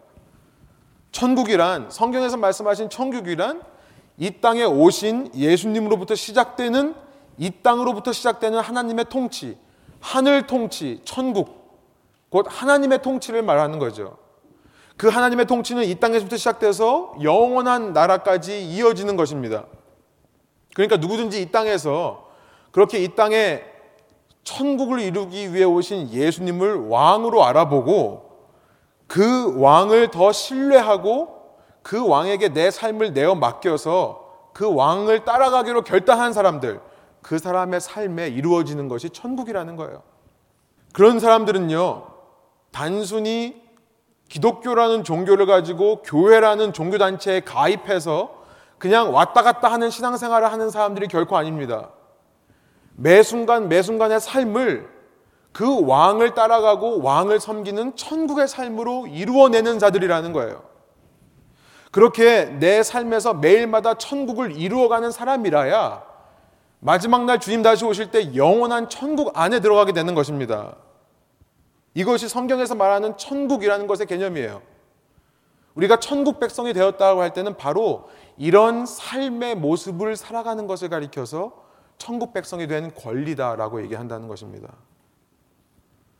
천국이란 1.11 1.89
성경에서 1.89 2.37
말씀하신 2.37 2.89
천국이란 2.89 3.61
이 4.17 4.31
땅에 4.41 4.63
오신 4.63 5.31
예수님으로부터 5.35 6.15
시작되는 6.15 6.95
이 7.37 7.51
땅으로부터 7.61 8.11
시작되는 8.11 8.59
하나님의 8.59 9.05
통치, 9.09 9.57
하늘 9.99 10.47
통치, 10.47 11.01
천국, 11.05 11.57
곧 12.29 12.47
하나님의 12.49 13.01
통치를 13.01 13.43
말하는 13.43 13.79
거죠. 13.79 14.17
그 14.97 15.07
하나님의 15.07 15.45
통치는 15.45 15.83
이 15.85 15.95
땅에서부터 15.95 16.37
시작돼서 16.37 17.15
영원한 17.21 17.93
나라까지 17.93 18.65
이어지는 18.65 19.15
것입니다. 19.15 19.65
그러니까 20.73 20.97
누구든지 20.97 21.41
이 21.41 21.51
땅에서 21.51 22.27
그렇게 22.71 22.99
이 22.99 23.15
땅에 23.15 23.63
천국을 24.43 24.99
이루기 24.99 25.53
위해 25.53 25.63
오신 25.65 26.09
예수님을 26.09 26.87
왕으로 26.87 27.43
알아보고 27.45 28.27
그 29.07 29.59
왕을 29.59 30.11
더 30.11 30.31
신뢰하고 30.31 31.37
그 31.83 32.05
왕에게 32.05 32.49
내 32.49 32.71
삶을 32.71 33.13
내어 33.13 33.35
맡겨서 33.35 34.27
그 34.53 34.73
왕을 34.73 35.23
따라가기로 35.23 35.83
결단한 35.83 36.33
사람들, 36.33 36.81
그 37.21 37.37
사람의 37.37 37.79
삶에 37.79 38.27
이루어지는 38.27 38.87
것이 38.87 39.09
천국이라는 39.09 39.75
거예요. 39.75 40.01
그런 40.93 41.19
사람들은요, 41.19 42.07
단순히 42.71 43.66
기독교라는 44.29 45.03
종교를 45.03 45.45
가지고 45.45 46.01
교회라는 46.01 46.73
종교단체에 46.73 47.41
가입해서 47.41 48.37
그냥 48.77 49.13
왔다 49.13 49.41
갔다 49.41 49.71
하는 49.71 49.89
신앙생활을 49.89 50.51
하는 50.51 50.69
사람들이 50.69 51.07
결코 51.07 51.37
아닙니다. 51.37 51.89
매 52.95 53.23
순간 53.23 53.69
매 53.69 53.81
순간의 53.81 54.19
삶을 54.19 54.89
그 55.51 55.85
왕을 55.87 56.35
따라가고 56.35 57.01
왕을 57.01 57.39
섬기는 57.39 57.95
천국의 57.95 58.47
삶으로 58.47 59.07
이루어내는 59.07 59.79
자들이라는 59.79 60.33
거예요. 60.33 60.61
그렇게 61.91 62.45
내 62.45 62.83
삶에서 62.83 63.33
매일마다 63.33 63.95
천국을 63.95 64.51
이루어가는 64.51 65.09
사람이라야 65.09 66.03
마지막 66.79 67.25
날 67.25 67.39
주님 67.39 67.63
다시 67.63 67.85
오실 67.85 68.11
때 68.11 68.35
영원한 68.35 68.89
천국 68.89 69.31
안에 69.37 69.61
들어가게 69.61 69.93
되는 69.93 70.13
것입니다. 70.13 70.75
이것이 71.97 72.29
성경에서 72.29 72.75
말하는 72.75 73.17
천국이라는 73.17 73.87
것의 73.87 74.05
개념이에요. 74.05 74.61
우리가 75.73 75.99
천국 75.99 76.39
백성이 76.39 76.71
되었다고 76.71 77.21
할 77.21 77.33
때는 77.33 77.57
바로 77.57 78.07
이런 78.37 78.85
삶의 78.85 79.55
모습을 79.55 80.15
살아가는 80.15 80.67
것을 80.67 80.89
가리켜서 80.89 81.53
천국 81.97 82.33
백성이 82.33 82.67
된 82.67 82.93
권리다라고 82.93 83.81
얘기한다는 83.81 84.27
것입니다. 84.27 84.75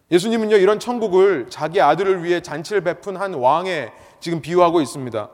예수님은요, 0.10 0.56
이런 0.56 0.80
천국을 0.80 1.46
자기 1.52 1.80
아들을 1.80 2.24
위해 2.24 2.42
잔치를 2.42 2.82
베푼 2.82 3.16
한 3.16 3.36
왕에 3.36 3.92
지금 4.20 4.42
비유하고 4.42 4.82
있습니다. 4.82 5.30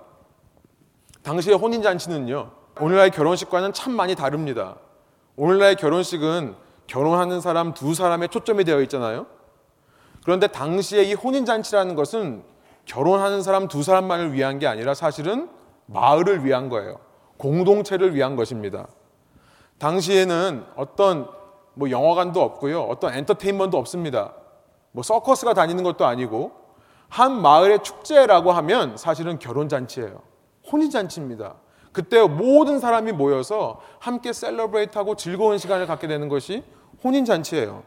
당시의 1.22 1.56
혼인잔치는요, 1.56 2.52
오늘날 2.82 3.12
결혼식과는 3.12 3.72
참 3.72 3.94
많이 3.94 4.14
다릅니다. 4.14 4.76
오늘날의 5.38 5.78
결혼식은 5.78 6.56
결혼하는 6.88 7.40
사람 7.40 7.74
두 7.74 7.94
사람에 7.94 8.28
초점이 8.28 8.66
되어 8.66 8.82
있잖아요. 8.82 9.26
그런데 10.24 10.48
당시에 10.48 11.04
이 11.04 11.14
혼인잔치라는 11.14 11.96
것은 11.96 12.44
결혼하는 12.86 13.42
사람 13.42 13.68
두 13.68 13.84
사람만을 13.84 14.34
위한 14.34 14.60
게 14.60 14.68
아니라 14.68 14.94
사실은 14.94 15.50
마을을 15.86 16.46
위한 16.46 16.70
거예요. 16.70 17.00
공동체를 17.38 18.16
위한 18.16 18.36
것입니다. 18.36 18.88
당시에는 19.80 20.66
어떤 20.76 21.28
뭐 21.74 21.90
영화관도 21.90 22.42
없고요. 22.42 22.84
어떤 22.84 23.14
엔터테인먼트도 23.14 23.78
없습니다. 23.78 24.34
뭐 24.92 25.04
서커스가 25.04 25.54
다니는 25.54 25.84
것도 25.84 26.06
아니고 26.06 26.52
한 27.10 27.42
마을의 27.42 27.84
축제라고 27.84 28.52
하면 28.52 28.98
사실은 28.98 29.40
결혼잔치예요. 29.40 30.22
혼인잔치입니다. 30.72 31.56
그때 31.92 32.22
모든 32.22 32.80
사람이 32.80 33.12
모여서 33.12 33.82
함께 34.00 34.34
셀러브레이트하고 34.34 35.16
즐거운 35.16 35.58
시간을 35.58 35.86
갖게 35.86 36.08
되는 36.08 36.30
것이 36.30 36.64
혼인잔치예요. 37.04 37.84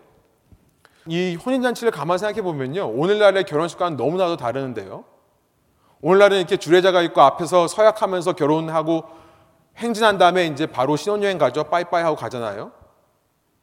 이 1.07 1.37
혼인잔치를 1.37 1.91
가만 1.93 2.19
생각해 2.19 2.43
보면요. 2.43 2.89
오늘날의 2.89 3.45
결혼식과는 3.45 3.97
너무나도 3.97 4.37
다르는데요. 4.37 5.05
오늘날은 6.03 6.39
이렇게 6.39 6.57
주례자가 6.57 7.03
있고 7.03 7.21
앞에서 7.23 7.69
서약하면서 7.69 8.35
결혼하고 8.35 9.05
행진한 9.77 10.19
다음에 10.19 10.47
이제 10.47 10.67
바로 10.67 10.97
신혼여행 10.97 11.39
가죠. 11.39 11.65
빠이빠이 11.65 12.03
하고 12.03 12.17
가잖아요. 12.17 12.73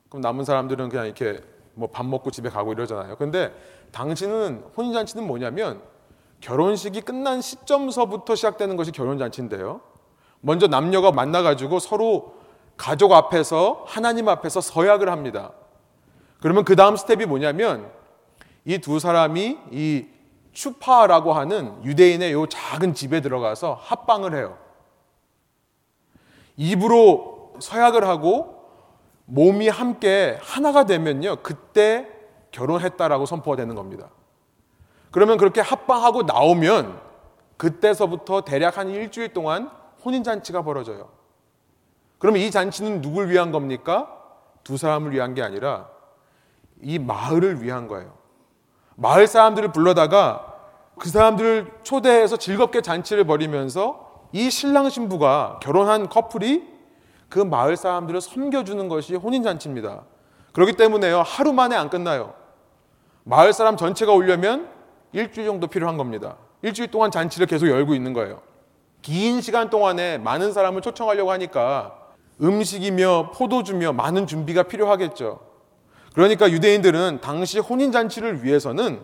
그럼 0.09 0.21
남은 0.21 0.45
사람들은 0.45 0.89
그냥 0.89 1.05
이렇게 1.05 1.39
뭐 1.73 1.89
밥 1.91 2.05
먹고 2.05 2.31
집에 2.31 2.49
가고 2.49 2.71
이러잖아요. 2.73 3.15
근데 3.17 3.53
당신은 3.91 4.63
혼인잔치는 4.77 5.25
뭐냐면 5.25 5.81
결혼식이 6.39 7.01
끝난 7.01 7.41
시점서부터 7.41 8.35
시작되는 8.35 8.75
것이 8.75 8.91
결혼잔치인데요. 8.91 9.81
먼저 10.41 10.67
남녀가 10.67 11.11
만나가지고 11.11 11.79
서로 11.79 12.35
가족 12.77 13.13
앞에서 13.13 13.83
하나님 13.87 14.27
앞에서 14.27 14.61
서약을 14.61 15.09
합니다. 15.09 15.51
그러면 16.43 16.65
그 16.65 16.75
다음 16.75 16.97
스텝이 16.97 17.25
뭐냐면 17.25 17.89
이 18.65 18.77
두 18.77 18.99
사람이 18.99 19.59
이 19.71 20.05
추파라고 20.51 21.31
하는 21.31 21.81
유대인의 21.85 22.33
요 22.33 22.47
작은 22.47 22.95
집에 22.95 23.21
들어가서 23.21 23.79
합방을 23.81 24.35
해요. 24.35 24.57
입으로 26.57 27.53
서약을 27.61 28.05
하고 28.05 28.61
몸이 29.23 29.69
함께 29.69 30.37
하나가 30.41 30.85
되면요. 30.85 31.37
그때 31.43 32.09
결혼했다라고 32.51 33.25
선포가 33.25 33.55
되는 33.55 33.73
겁니다. 33.73 34.09
그러면 35.11 35.37
그렇게 35.37 35.61
합방하고 35.61 36.23
나오면 36.23 36.99
그때서부터 37.55 38.41
대략 38.41 38.77
한 38.77 38.89
일주일 38.89 39.31
동안 39.31 39.71
혼인잔치가 40.03 40.61
벌어져요. 40.61 41.09
그러면 42.19 42.41
이 42.41 42.51
잔치는 42.51 42.99
누굴 42.99 43.29
위한 43.29 43.53
겁니까? 43.53 44.09
두 44.65 44.75
사람을 44.75 45.13
위한 45.13 45.35
게 45.35 45.41
아니라 45.41 45.92
이 46.83 46.99
마을을 46.99 47.61
위한 47.61 47.87
거예요. 47.87 48.13
마을 48.95 49.27
사람들을 49.27 49.71
불러다가 49.71 50.53
그 50.99 51.09
사람들을 51.09 51.71
초대해서 51.83 52.37
즐겁게 52.37 52.81
잔치를 52.81 53.23
벌이면서 53.25 54.27
이 54.31 54.49
신랑 54.49 54.89
신부가 54.89 55.59
결혼한 55.61 56.09
커플이 56.09 56.67
그 57.29 57.39
마을 57.39 57.75
사람들을 57.75 58.21
섬겨주는 58.21 58.87
것이 58.89 59.15
혼인잔치입니다. 59.15 60.03
그렇기 60.53 60.73
때문에요. 60.73 61.21
하루 61.23 61.53
만에 61.53 61.75
안 61.75 61.89
끝나요. 61.89 62.33
마을 63.23 63.53
사람 63.53 63.77
전체가 63.77 64.11
오려면 64.13 64.69
일주일 65.13 65.47
정도 65.47 65.67
필요한 65.67 65.97
겁니다. 65.97 66.37
일주일 66.61 66.91
동안 66.91 67.09
잔치를 67.09 67.47
계속 67.47 67.67
열고 67.67 67.95
있는 67.95 68.13
거예요. 68.13 68.41
긴 69.01 69.41
시간 69.41 69.69
동안에 69.69 70.17
많은 70.19 70.53
사람을 70.53 70.81
초청하려고 70.81 71.31
하니까 71.31 71.97
음식이며 72.41 73.31
포도주며 73.33 73.93
많은 73.93 74.27
준비가 74.27 74.63
필요하겠죠. 74.63 75.52
그러니까 76.13 76.49
유대인들은 76.51 77.19
당시 77.21 77.59
혼인잔치를 77.59 78.43
위해서는 78.43 79.01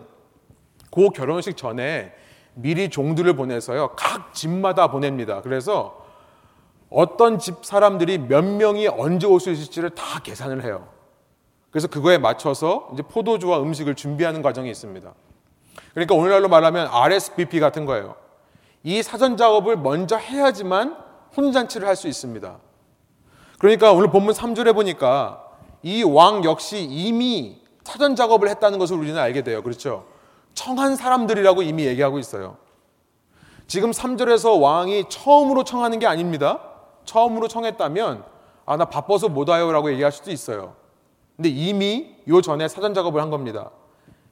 그 0.90 1.10
결혼식 1.10 1.56
전에 1.56 2.12
미리 2.54 2.88
종들을 2.88 3.32
보내서요. 3.34 3.94
각 3.96 4.34
집마다 4.34 4.90
보냅니다. 4.90 5.40
그래서 5.42 6.04
어떤 6.88 7.38
집 7.38 7.64
사람들이 7.64 8.18
몇 8.18 8.44
명이 8.44 8.88
언제 8.88 9.26
올 9.26 9.38
수 9.40 9.50
있을지를 9.50 9.90
다 9.90 10.20
계산을 10.20 10.64
해요. 10.64 10.88
그래서 11.70 11.86
그거에 11.86 12.18
맞춰서 12.18 12.88
이제 12.92 13.02
포도주와 13.02 13.60
음식을 13.62 13.94
준비하는 13.94 14.42
과정이 14.42 14.68
있습니다. 14.70 15.12
그러니까 15.94 16.14
오늘날로 16.16 16.48
말하면 16.48 16.88
RSVP 16.90 17.60
같은 17.60 17.86
거예요. 17.86 18.16
이 18.82 19.02
사전 19.02 19.36
작업을 19.36 19.76
먼저 19.76 20.16
해야지만 20.16 20.96
혼인잔치를 21.36 21.86
할 21.86 21.94
수 21.94 22.08
있습니다. 22.08 22.58
그러니까 23.58 23.92
오늘 23.92 24.10
본문 24.10 24.34
3절에 24.34 24.74
보니까 24.74 25.44
이 25.82 26.02
왕 26.02 26.44
역시 26.44 26.82
이미 26.82 27.60
사전 27.84 28.14
작업을 28.14 28.48
했다는 28.48 28.78
것을 28.78 28.96
우리는 28.96 29.18
알게 29.18 29.42
돼요. 29.42 29.62
그렇죠? 29.62 30.04
청한 30.54 30.96
사람들이라고 30.96 31.62
이미 31.62 31.86
얘기하고 31.86 32.18
있어요. 32.18 32.56
지금 33.66 33.90
3절에서 33.92 34.60
왕이 34.60 35.04
처음으로 35.08 35.64
청하는 35.64 35.98
게 35.98 36.06
아닙니다. 36.06 36.60
처음으로 37.04 37.48
청했다면 37.48 38.24
아, 38.66 38.76
나 38.76 38.84
바빠서 38.84 39.28
못 39.28 39.48
와요 39.48 39.72
라고 39.72 39.90
얘기할 39.90 40.12
수도 40.12 40.30
있어요. 40.30 40.74
근데 41.36 41.48
이미 41.48 42.14
요 42.28 42.40
전에 42.42 42.68
사전 42.68 42.94
작업을 42.94 43.20
한 43.22 43.30
겁니다. 43.30 43.70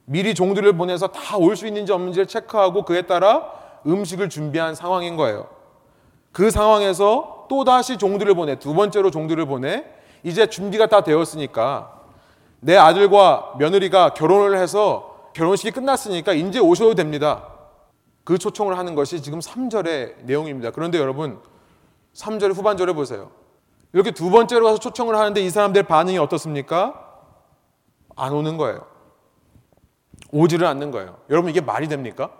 미리 0.05 0.33
종들을 0.33 0.73
보내서 0.77 1.07
다 1.07 1.37
올 1.37 1.55
수 1.55 1.67
있는지 1.67 1.91
없는지를 1.91 2.27
체크하고 2.27 2.83
그에 2.83 3.03
따라 3.03 3.51
음식을 3.85 4.29
준비한 4.29 4.75
상황인 4.75 5.15
거예요. 5.15 5.47
그 6.31 6.51
상황에서 6.51 7.47
또다시 7.49 7.97
종들을 7.97 8.33
보내, 8.35 8.57
두 8.59 8.73
번째로 8.73 9.09
종들을 9.11 9.45
보내, 9.45 9.85
이제 10.23 10.47
준비가 10.47 10.87
다 10.87 11.01
되었으니까 11.03 11.99
내 12.59 12.75
아들과 12.75 13.55
며느리가 13.57 14.13
결혼을 14.13 14.57
해서 14.57 15.31
결혼식이 15.33 15.71
끝났으니까 15.71 16.33
이제 16.33 16.59
오셔도 16.59 16.95
됩니다. 16.95 17.47
그 18.23 18.37
초청을 18.37 18.77
하는 18.77 18.95
것이 18.95 19.21
지금 19.21 19.39
3절의 19.39 20.23
내용입니다. 20.23 20.71
그런데 20.71 20.99
여러분, 20.99 21.39
3절 22.13 22.53
후반절에 22.53 22.93
보세요. 22.93 23.31
이렇게 23.93 24.11
두 24.11 24.29
번째로 24.29 24.65
가서 24.65 24.77
초청을 24.79 25.15
하는데 25.15 25.41
이 25.41 25.49
사람들 25.49 25.83
반응이 25.83 26.17
어떻습니까? 26.17 27.07
안 28.15 28.33
오는 28.33 28.57
거예요. 28.57 28.85
오지를 30.31 30.67
않는 30.67 30.91
거예요. 30.91 31.17
여러분 31.29 31.49
이게 31.49 31.61
말이 31.61 31.87
됩니까? 31.87 32.31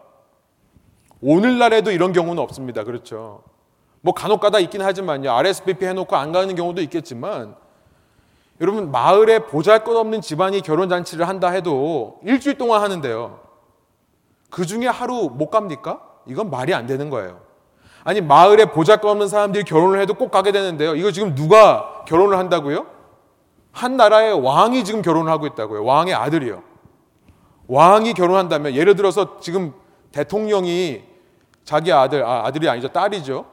오늘날에도 1.22 1.92
이런 1.92 2.14
경우는 2.14 2.42
없습니다. 2.44 2.84
그렇죠. 2.84 3.44
뭐 4.02 4.14
간혹 4.14 4.40
가다 4.40 4.60
있긴 4.60 4.82
하지만요. 4.82 5.32
RSVP 5.32 5.86
해놓고 5.86 6.16
안 6.16 6.32
가는 6.32 6.54
경우도 6.56 6.82
있겠지만 6.84 7.56
여러분 8.62 8.92
마을에 8.92 9.40
보잘것없는 9.40 10.22
집안이 10.22 10.62
결혼 10.62 10.90
잔치를 10.90 11.28
한다 11.28 11.50
해도 11.50 12.20
일주일 12.24 12.58
동안 12.58 12.82
하는데요. 12.82 13.40
그 14.50 14.66
중에 14.66 14.88
하루 14.88 15.30
못 15.34 15.50
갑니까? 15.50 16.02
이건 16.26 16.50
말이 16.50 16.74
안 16.74 16.86
되는 16.86 17.10
거예요. 17.10 17.40
아니 18.04 18.22
마을에 18.22 18.66
보잘것없는 18.66 19.28
사람들이 19.28 19.64
결혼을 19.64 20.02
해도 20.02 20.14
꼭 20.14 20.32
가게 20.32 20.52
되는데요. 20.52 20.96
이거 20.96 21.12
지금 21.12 21.36
누가 21.36 22.04
결혼을 22.08 22.38
한다고요? 22.38 22.86
한 23.72 23.98
나라의 23.98 24.34
왕이 24.42 24.84
지금 24.84 25.02
결혼을 25.02 25.32
하고 25.32 25.46
있다고요. 25.46 25.86
왕의 25.86 26.14
아들이요. 26.14 26.64
왕이 27.68 28.14
결혼한다면 28.14 28.74
예를 28.74 28.96
들어서 28.96 29.40
지금 29.40 29.74
대통령이 30.12 31.04
자기 31.64 31.94
아들 31.94 32.26
아, 32.26 32.46
아들이 32.46 32.68
아니죠 32.68 32.88
딸이죠. 32.90 33.46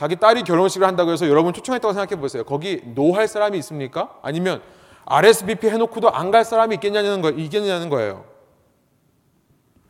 자기 0.00 0.16
딸이 0.16 0.44
결혼식을 0.44 0.86
한다고 0.86 1.10
해서 1.12 1.28
여러분 1.28 1.52
초청했다고 1.52 1.92
생각해 1.92 2.18
보세요. 2.18 2.42
거기 2.42 2.80
노 2.94 3.12
할 3.12 3.28
사람이 3.28 3.58
있습니까? 3.58 4.18
아니면 4.22 4.62
RSVP 5.04 5.68
해놓고도 5.68 6.08
안 6.10 6.30
갈 6.30 6.42
사람이 6.42 6.76
있겠냐는 6.76 7.20
거 7.20 7.28
있겠냐는 7.28 7.90
거예요. 7.90 8.24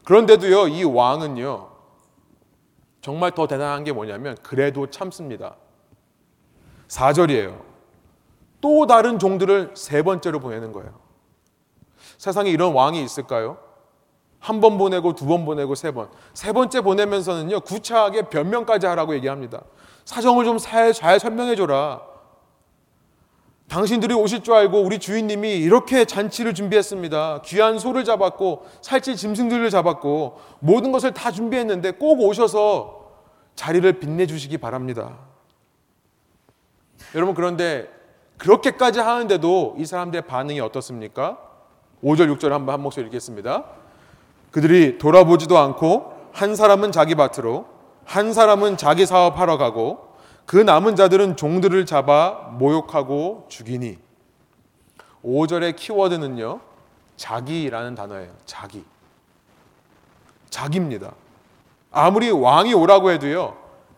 그런데도요 0.05 0.67
이 0.67 0.83
왕은요 0.83 1.69
정말 3.03 3.31
더 3.31 3.47
대단한 3.47 3.85
게 3.85 3.93
뭐냐면 3.93 4.37
그래도 4.43 4.89
참습니다. 4.89 5.55
4절이에요. 6.89 7.61
또 8.61 8.89
다른 8.89 9.21
종들을 9.21 9.75
세 9.77 10.03
번째로 10.03 10.41
보내는 10.41 10.73
거예요. 10.73 10.91
세상에 12.19 12.51
이런 12.51 12.73
왕이 12.73 13.01
있을까요? 13.05 13.59
한 14.41 14.61
번 14.61 14.77
보내고 14.77 15.15
두 15.15 15.27
번 15.27 15.45
보내고 15.45 15.77
세 15.77 15.93
번. 15.93 16.09
세 16.35 16.53
번째 16.53 16.81
보내면서는요, 16.81 17.61
구차하게 17.61 18.23
변명까지 18.23 18.87
하라고 18.87 19.15
얘기합니다. 19.15 19.63
사정을 20.05 20.45
좀 20.45 20.59
잘 20.59 21.21
설명해 21.21 21.57
줘라. 21.57 22.03
당신들이 23.69 24.15
오실 24.15 24.43
줄 24.43 24.55
알고 24.55 24.83
우리 24.83 24.99
주인님이 24.99 25.55
이렇게 25.59 26.05
잔치를 26.05 26.55
준비했습니다. 26.55 27.43
귀한 27.45 27.79
소를 27.79 28.05
잡았고 28.05 28.67
살찔 28.83 29.15
짐승들을 29.15 29.71
잡았고 29.71 30.41
모든 30.59 30.91
것을 30.91 31.15
다 31.15 31.31
준비했는데 31.31 31.93
꼭 31.93 32.21
오셔서 32.21 33.13
자리를 33.55 34.01
빛내 34.01 34.27
주시기 34.27 34.59
바랍니다. 34.59 35.19
여러분 37.15 37.35
그런데 37.35 37.89
그렇게까지 38.39 38.99
하는데도 38.99 39.77
이 39.79 39.87
사람들의 39.87 40.23
반응이 40.27 40.59
어떻습니까? 40.61 41.39
5절 42.03 42.35
6절 42.37 42.49
한번 42.49 42.73
한 42.73 42.81
목소리 42.81 43.07
읽겠습니다. 43.07 43.67
그들이 44.51 44.99
돌아보지도 44.99 45.57
않고 45.59 46.31
한 46.33 46.57
사람은 46.57 46.91
자기 46.91 47.15
밭으로 47.15 47.67
한 48.05 48.33
사람은 48.33 48.77
자기 48.77 49.07
사업하러 49.07 49.57
가고 49.57 50.15
그 50.47 50.57
남은 50.57 50.97
자들은 50.97 51.37
종들을 51.37 51.87
잡아 51.87 52.49
모욕하고 52.53 53.47
죽이니 53.49 53.99
5절의 55.25 55.77
키워드는요. 55.77 56.61
자기라는 57.17 57.95
단어예요. 57.95 58.33
자기. 58.47 58.85
자기입니다. 60.49 61.13
아무리 61.93 62.31
왕이 62.31 62.75
오라고 62.75 63.11
해도요. 63.11 63.57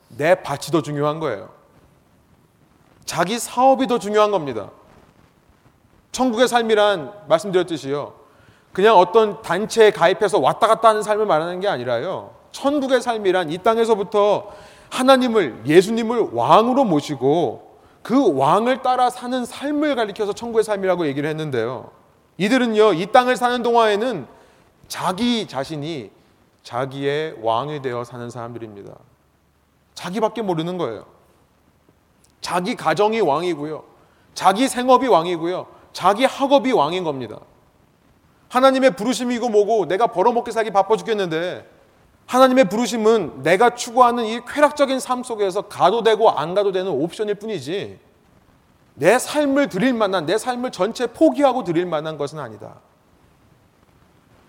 내 0.08 0.34
밭이 0.42 0.66
더 0.72 0.82
중요한 0.82 1.20
거예요. 1.20 1.50
자기 3.04 3.38
사업이 3.38 3.86
더 3.86 3.98
중요한 3.98 4.30
겁니다. 4.30 4.70
천국의 6.12 6.48
삶이란 6.48 7.12
말씀드렸듯이요. 7.28 8.14
그냥 8.72 8.96
어떤 8.96 9.42
단체에 9.42 9.90
가입해서 9.90 10.38
왔다 10.38 10.66
갔다 10.66 10.88
하는 10.88 11.02
삶을 11.02 11.26
말하는 11.26 11.60
게 11.60 11.68
아니라요. 11.68 12.34
천국의 12.52 13.00
삶이란 13.00 13.50
이 13.50 13.58
땅에서부터 13.58 14.52
하나님을 14.90 15.62
예수님을 15.66 16.30
왕으로 16.32 16.84
모시고 16.84 17.72
그 18.02 18.36
왕을 18.36 18.82
따라 18.82 19.10
사는 19.10 19.44
삶을 19.44 19.94
가리켜서 19.94 20.32
천국의 20.32 20.64
삶이라고 20.64 21.06
얘기를 21.06 21.28
했는데요. 21.28 21.90
이들은요, 22.38 22.94
이 22.94 23.06
땅을 23.06 23.36
사는 23.36 23.62
동안에는 23.62 24.26
자기 24.88 25.46
자신이 25.46 26.10
자기의 26.62 27.36
왕이 27.42 27.82
되어 27.82 28.04
사는 28.04 28.28
사람들입니다. 28.28 28.92
자기밖에 29.94 30.42
모르는 30.42 30.78
거예요. 30.78 31.06
자기 32.40 32.74
가정이 32.74 33.20
왕이고요. 33.20 33.84
자기 34.34 34.68
생업이 34.68 35.06
왕이고요. 35.06 35.66
자기 35.92 36.24
학업이 36.24 36.72
왕인 36.72 37.04
겁니다. 37.04 37.38
하나님의 38.48 38.96
부르심이 38.96 39.38
고 39.38 39.48
뭐고 39.48 39.86
내가 39.86 40.08
벌어먹게 40.08 40.50
살기 40.50 40.70
바빠 40.70 40.96
죽겠는데 40.96 41.66
하나님의 42.32 42.64
부르심은 42.70 43.42
내가 43.42 43.74
추구하는 43.74 44.24
이 44.24 44.40
쾌락적인 44.46 45.00
삶 45.00 45.22
속에서 45.22 45.62
가도 45.62 46.02
되고 46.02 46.30
안 46.30 46.54
가도 46.54 46.72
되는 46.72 46.90
옵션일 46.90 47.34
뿐이지 47.34 47.98
내 48.94 49.18
삶을 49.18 49.68
드릴 49.68 49.92
만한 49.92 50.24
내 50.24 50.38
삶을 50.38 50.70
전체 50.72 51.06
포기하고 51.08 51.62
드릴 51.62 51.84
만한 51.84 52.16
것은 52.16 52.38
아니다. 52.38 52.76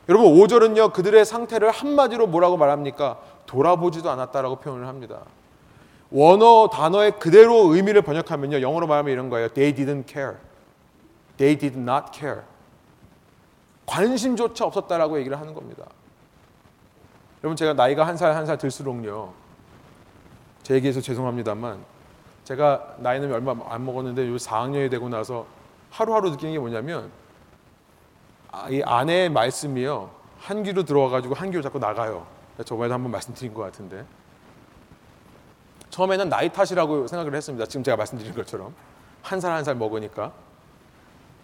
여러분 0.07 0.33
5절은요 0.33 0.93
그들의 0.93 1.25
상태를 1.25 1.71
한마디로 1.71 2.27
뭐라고 2.27 2.55
말합니까? 2.55 3.19
돌아보지도 3.47 4.09
않았다라고 4.09 4.57
표현을 4.57 4.87
합니다. 4.87 5.19
원어 6.09 6.69
단어의 6.71 7.19
그대로 7.19 7.73
의미를 7.73 8.01
번역하면요 8.01 8.61
영어로 8.61 8.87
말하면 8.87 9.11
이런 9.11 9.29
거예요. 9.29 9.49
They 9.49 9.75
didn't 9.75 10.07
care. 10.07 10.35
They 11.35 11.57
did 11.57 11.77
not 11.77 12.05
care. 12.13 12.43
관심조차 13.85 14.63
없었다라고 14.63 15.19
얘기를 15.19 15.37
하는 15.37 15.53
겁니다. 15.53 15.83
여러분 17.43 17.55
제가 17.57 17.73
나이가 17.73 18.07
한 18.07 18.15
살 18.15 18.31
한 18.35 18.45
살 18.45 18.57
들수록요. 18.57 19.33
제 20.63 20.75
얘기해서 20.75 21.01
죄송합니다만 21.01 21.83
제가 22.45 22.95
나이는 22.99 23.33
얼마 23.33 23.53
안 23.67 23.85
먹었는데 23.85 24.27
요 24.29 24.35
4학년이 24.37 24.89
되고 24.89 25.09
나서 25.09 25.45
하루하루 25.91 26.29
느끼는 26.31 26.53
게 26.53 26.59
뭐냐면 26.59 27.11
아, 28.51 28.69
이 28.69 28.81
아내의 28.81 29.29
말씀이요. 29.29 30.09
한 30.39 30.63
귀로 30.63 30.83
들어와가지고 30.83 31.35
한 31.35 31.51
귀로 31.51 31.61
자꾸 31.61 31.79
나가요. 31.79 32.25
저번에도 32.65 32.93
한번 32.93 33.11
말씀드린 33.11 33.53
것 33.53 33.61
같은데. 33.61 34.05
처음에는 35.89 36.29
나이 36.29 36.49
탓이라고 36.49 37.07
생각을 37.07 37.35
했습니다. 37.35 37.65
지금 37.65 37.83
제가 37.83 37.97
말씀드린 37.97 38.33
것처럼. 38.33 38.73
한 39.21 39.39
살 39.39 39.51
한살 39.53 39.75
먹으니까. 39.75 40.31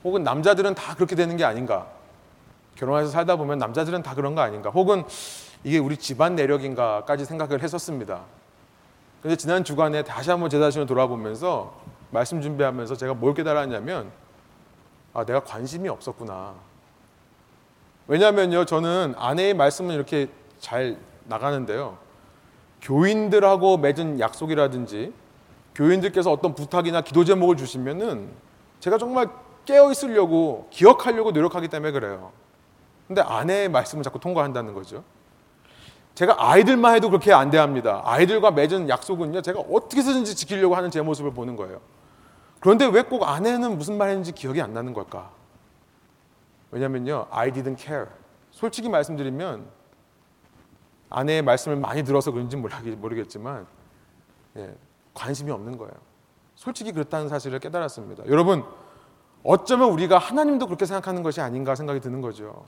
혹은 0.03 0.23
남자들은 0.23 0.75
다 0.75 0.95
그렇게 0.95 1.15
되는 1.15 1.35
게 1.37 1.43
아닌가. 1.45 1.87
결혼해서 2.75 3.09
살다 3.11 3.35
보면 3.37 3.57
남자들은 3.57 4.03
다 4.03 4.15
그런 4.15 4.35
거 4.35 4.41
아닌가. 4.41 4.69
혹은 4.69 5.03
이게 5.63 5.77
우리 5.77 5.97
집안 5.97 6.35
내력인가까지 6.35 7.25
생각을 7.25 7.61
했었습니다. 7.61 8.21
근데 9.21 9.35
지난 9.35 9.63
주간에 9.63 10.03
다시 10.03 10.29
한번 10.29 10.49
제 10.49 10.59
자신을 10.59 10.87
돌아보면서 10.87 11.73
말씀 12.11 12.41
준비하면서 12.41 12.95
제가 12.95 13.13
뭘 13.13 13.33
깨달았냐면 13.33 14.11
아 15.13 15.25
내가 15.25 15.41
관심이 15.41 15.89
없었구나. 15.89 16.53
왜냐하면요 18.07 18.65
저는 18.65 19.15
아내의 19.17 19.53
말씀은 19.53 19.93
이렇게 19.93 20.29
잘 20.59 20.97
나가는데요. 21.25 21.97
교인들하고 22.81 23.77
맺은 23.77 24.19
약속이라든지 24.19 25.13
교인들께서 25.75 26.31
어떤 26.31 26.55
부탁이나 26.55 27.01
기도 27.01 27.25
제목을 27.25 27.57
주시면은 27.57 28.29
제가 28.79 28.97
정말 28.97 29.29
깨어 29.65 29.91
있으려고 29.91 30.67
기억하려고 30.71 31.31
노력하기 31.31 31.67
때문에 31.67 31.91
그래요. 31.91 32.31
근데 33.07 33.21
아내의 33.21 33.69
말씀을 33.69 34.03
자꾸 34.03 34.19
통과한다는 34.19 34.73
거죠. 34.73 35.03
제가 36.15 36.35
아이들만 36.37 36.95
해도 36.95 37.09
그렇게 37.09 37.31
안 37.31 37.49
대합니다. 37.49 38.01
아이들과 38.03 38.51
맺은 38.51 38.89
약속은요, 38.89 39.41
제가 39.41 39.59
어떻게 39.61 40.01
든지 40.01 40.35
지키려고 40.35 40.75
하는 40.75 40.91
제 40.91 41.01
모습을 41.01 41.31
보는 41.33 41.55
거예요. 41.55 41.79
그런데 42.59 42.85
왜 42.87 43.03
꼭 43.03 43.23
아내는 43.23 43.77
무슨 43.77 43.97
말했는지 43.97 44.33
기억이 44.33 44.61
안 44.61 44.73
나는 44.73 44.93
걸까? 44.93 45.31
왜냐면요, 46.71 47.27
I 47.31 47.51
didn't 47.51 47.77
care. 47.77 48.07
솔직히 48.51 48.89
말씀드리면 48.89 49.65
아내의 51.09 51.41
말씀을 51.41 51.77
많이 51.77 52.03
들어서 52.03 52.31
그런지 52.31 52.57
모르겠지만 52.57 53.65
예, 54.57 54.75
관심이 55.13 55.49
없는 55.51 55.77
거예요. 55.77 55.93
솔직히 56.55 56.91
그렇다는 56.91 57.29
사실을 57.29 57.59
깨달았습니다. 57.59 58.25
여러분, 58.27 58.63
어쩌면 59.43 59.89
우리가 59.91 60.17
하나님도 60.17 60.65
그렇게 60.65 60.85
생각하는 60.85 61.23
것이 61.23 61.39
아닌가 61.39 61.73
생각이 61.75 62.01
드는 62.01 62.19
거죠. 62.19 62.65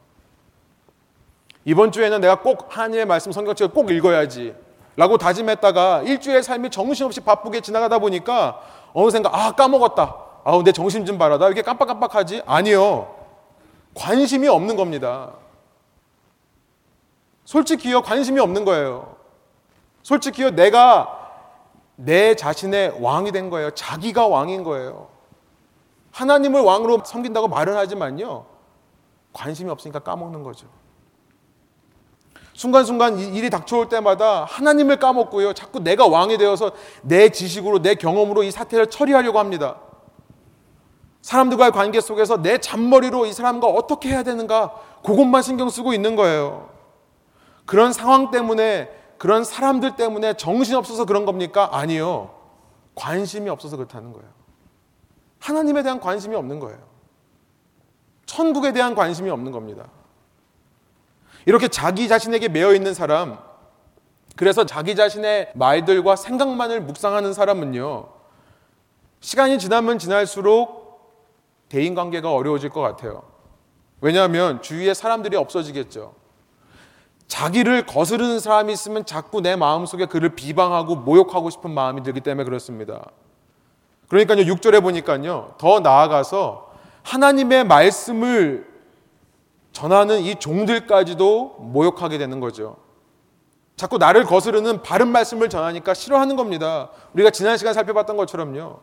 이번 1.65 1.91
주에는 1.91 2.21
내가 2.21 2.41
꼭 2.41 2.67
하나님의 2.69 3.05
말씀 3.05 3.31
성경책을 3.31 3.73
꼭 3.73 3.91
읽어야지 3.91 4.55
라고 4.95 5.17
다짐했다가 5.17 6.03
일주일의 6.03 6.43
삶이 6.43 6.69
정신없이 6.69 7.21
바쁘게 7.21 7.61
지나가다 7.61 7.99
보니까 7.99 8.61
어느샌가 8.93 9.29
아 9.31 9.51
까먹었다. 9.51 10.15
아우 10.43 10.63
내 10.63 10.71
정신 10.71 11.05
좀. 11.05 11.17
나 11.17 11.27
이렇게 11.27 11.61
깜빡깜빡하지? 11.61 12.41
아니요. 12.45 13.15
관심이 13.93 14.47
없는 14.47 14.75
겁니다. 14.75 15.33
솔직히요 17.45 18.01
관심이 18.01 18.39
없는 18.39 18.65
거예요. 18.65 19.15
솔직히요 20.03 20.51
내가 20.51 21.19
내 21.95 22.35
자신의 22.35 22.97
왕이 22.99 23.31
된 23.31 23.49
거예요. 23.49 23.71
자기가 23.71 24.27
왕인 24.27 24.63
거예요. 24.63 25.09
하나님을 26.11 26.61
왕으로 26.61 27.01
섬긴다고 27.05 27.47
말은 27.47 27.75
하지만요. 27.77 28.45
관심이 29.33 29.69
없으니까 29.69 29.99
까먹는 29.99 30.43
거죠. 30.43 30.67
순간순간 32.61 33.17
일이 33.17 33.49
닥쳐올 33.49 33.89
때마다 33.89 34.45
하나님을 34.45 34.97
까먹고요. 34.97 35.53
자꾸 35.53 35.79
내가 35.79 36.05
왕이 36.05 36.37
되어서 36.37 36.73
내 37.01 37.29
지식으로, 37.29 37.81
내 37.81 37.95
경험으로 37.95 38.43
이 38.43 38.51
사태를 38.51 38.85
처리하려고 38.85 39.39
합니다. 39.39 39.77
사람들과의 41.23 41.71
관계 41.71 41.99
속에서 41.99 42.43
내 42.43 42.59
잔머리로 42.59 43.25
이 43.25 43.33
사람과 43.33 43.65
어떻게 43.65 44.09
해야 44.09 44.21
되는가, 44.21 44.75
그것만 45.03 45.41
신경 45.41 45.69
쓰고 45.69 45.93
있는 45.93 46.15
거예요. 46.15 46.69
그런 47.65 47.93
상황 47.93 48.29
때문에, 48.29 48.91
그런 49.17 49.43
사람들 49.43 49.95
때문에 49.95 50.35
정신없어서 50.35 51.05
그런 51.05 51.25
겁니까? 51.25 51.69
아니요. 51.71 52.29
관심이 52.93 53.49
없어서 53.49 53.75
그렇다는 53.75 54.13
거예요. 54.13 54.27
하나님에 55.39 55.81
대한 55.81 55.99
관심이 55.99 56.35
없는 56.35 56.59
거예요. 56.59 56.77
천국에 58.27 58.71
대한 58.71 58.93
관심이 58.93 59.31
없는 59.31 59.51
겁니다. 59.51 59.85
이렇게 61.45 61.67
자기 61.67 62.07
자신에게 62.07 62.49
매여 62.49 62.73
있는 62.73 62.93
사람, 62.93 63.37
그래서 64.35 64.65
자기 64.65 64.95
자신의 64.95 65.51
말들과 65.55 66.15
생각만을 66.15 66.81
묵상하는 66.81 67.33
사람은요, 67.33 68.07
시간이 69.19 69.59
지나면 69.59 69.99
지날수록 69.99 70.81
대인 71.69 71.95
관계가 71.95 72.33
어려워질 72.33 72.69
것 72.69 72.81
같아요. 72.81 73.23
왜냐하면 74.01 74.61
주위에 74.61 74.93
사람들이 74.93 75.37
없어지겠죠. 75.37 76.15
자기를 77.27 77.85
거스르는 77.85 78.39
사람이 78.39 78.73
있으면 78.73 79.05
자꾸 79.05 79.41
내 79.41 79.55
마음속에 79.55 80.05
그를 80.05 80.35
비방하고 80.35 80.95
모욕하고 80.95 81.49
싶은 81.49 81.71
마음이 81.71 82.03
들기 82.03 82.19
때문에 82.19 82.43
그렇습니다. 82.43 83.05
그러니까요, 84.09 84.43
6절에 84.53 84.81
보니까요, 84.81 85.55
더 85.57 85.79
나아가서 85.79 86.73
하나님의 87.03 87.63
말씀을 87.63 88.70
전하는 89.71 90.21
이 90.21 90.35
종들까지도 90.35 91.57
모욕하게 91.59 92.17
되는 92.17 92.39
거죠. 92.39 92.77
자꾸 93.75 93.97
나를 93.97 94.25
거스르는 94.25 94.83
바른 94.83 95.07
말씀을 95.07 95.49
전하니까 95.49 95.93
싫어하는 95.93 96.35
겁니다. 96.35 96.91
우리가 97.13 97.31
지난 97.31 97.57
시간 97.57 97.73
살펴봤던 97.73 98.17
것처럼요. 98.17 98.79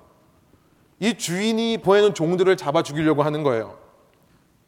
이 1.01 1.15
주인이 1.15 1.79
보내는 1.79 2.15
종들을 2.15 2.57
잡아 2.57 2.83
죽이려고 2.83 3.23
하는 3.23 3.43
거예요. 3.43 3.79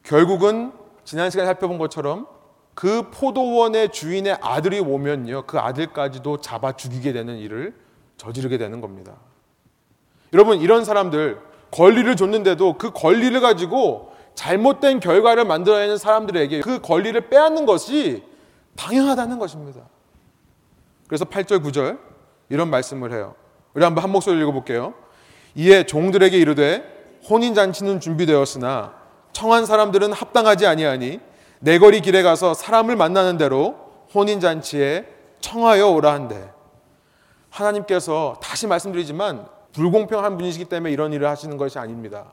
결국은 0.02 0.72
지난 1.04 1.30
시간에 1.30 1.46
살펴본 1.46 1.78
것처럼 1.78 2.26
그 2.74 3.11
포도원의 3.11 3.90
주인의 3.90 4.38
아들이 4.40 4.78
오면요. 4.78 5.42
그 5.46 5.59
아들까지도 5.59 6.38
잡아 6.38 6.72
죽이게 6.72 7.12
되는 7.12 7.37
일을 7.37 7.74
저지르게 8.16 8.59
되는 8.59 8.80
겁니다. 8.80 9.16
여러분, 10.33 10.61
이런 10.61 10.85
사람들 10.85 11.40
권리를 11.72 12.14
줬는데도 12.14 12.78
그 12.78 12.92
권리를 12.92 13.38
가지고 13.40 14.10
잘못된 14.40 15.00
결과를 15.00 15.44
만들어내는 15.44 15.98
사람들에게 15.98 16.61
그 16.61 16.81
권리를 16.81 17.29
빼앗는 17.29 17.66
것이 17.66 18.22
당연하다는 18.74 19.38
것입니다. 19.38 19.83
그래서 21.07 21.26
8절, 21.26 21.62
9절 21.62 21.98
이런 22.48 22.70
말씀을 22.70 23.12
해요. 23.12 23.35
우리 23.74 23.85
한번 23.85 24.03
한 24.03 24.11
목소리 24.11 24.40
읽어볼게요. 24.40 24.94
이에 25.57 25.85
종들에게 25.85 26.38
이르되 26.38 27.20
혼인 27.29 27.53
잔치는 27.53 28.00
준비되었으나 28.00 28.94
청한 29.35 29.66
사람들은 29.66 30.14
합당하지 30.14 30.66
아니하니 30.66 31.20
내거리 31.59 32.00
길에 32.00 32.22
가서 32.22 32.55
사람을 32.55 32.96
만나는 32.96 33.37
대로 33.37 33.76
혼인 34.14 34.40
잔치에 34.40 35.07
청하여 35.40 35.90
오라 35.90 36.14
한대. 36.14 36.50
하나님께서 37.50 38.37
다시 38.40 38.66
말씀드리지만 38.66 39.46
불공평한 39.74 40.38
분이시기 40.38 40.64
때문에 40.64 40.92
이런 40.92 41.12
일을 41.12 41.29
하시는 41.29 41.59
것이 41.59 41.79
아닙니다. 41.79 42.33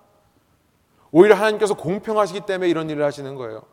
오히려 1.11 1.35
하나님께서 1.35 1.73
공평하시기 1.73 2.41
때문에 2.41 2.69
이런 2.69 2.89
일을 2.89 3.03
하시는 3.03 3.35
거예요. 3.35 3.63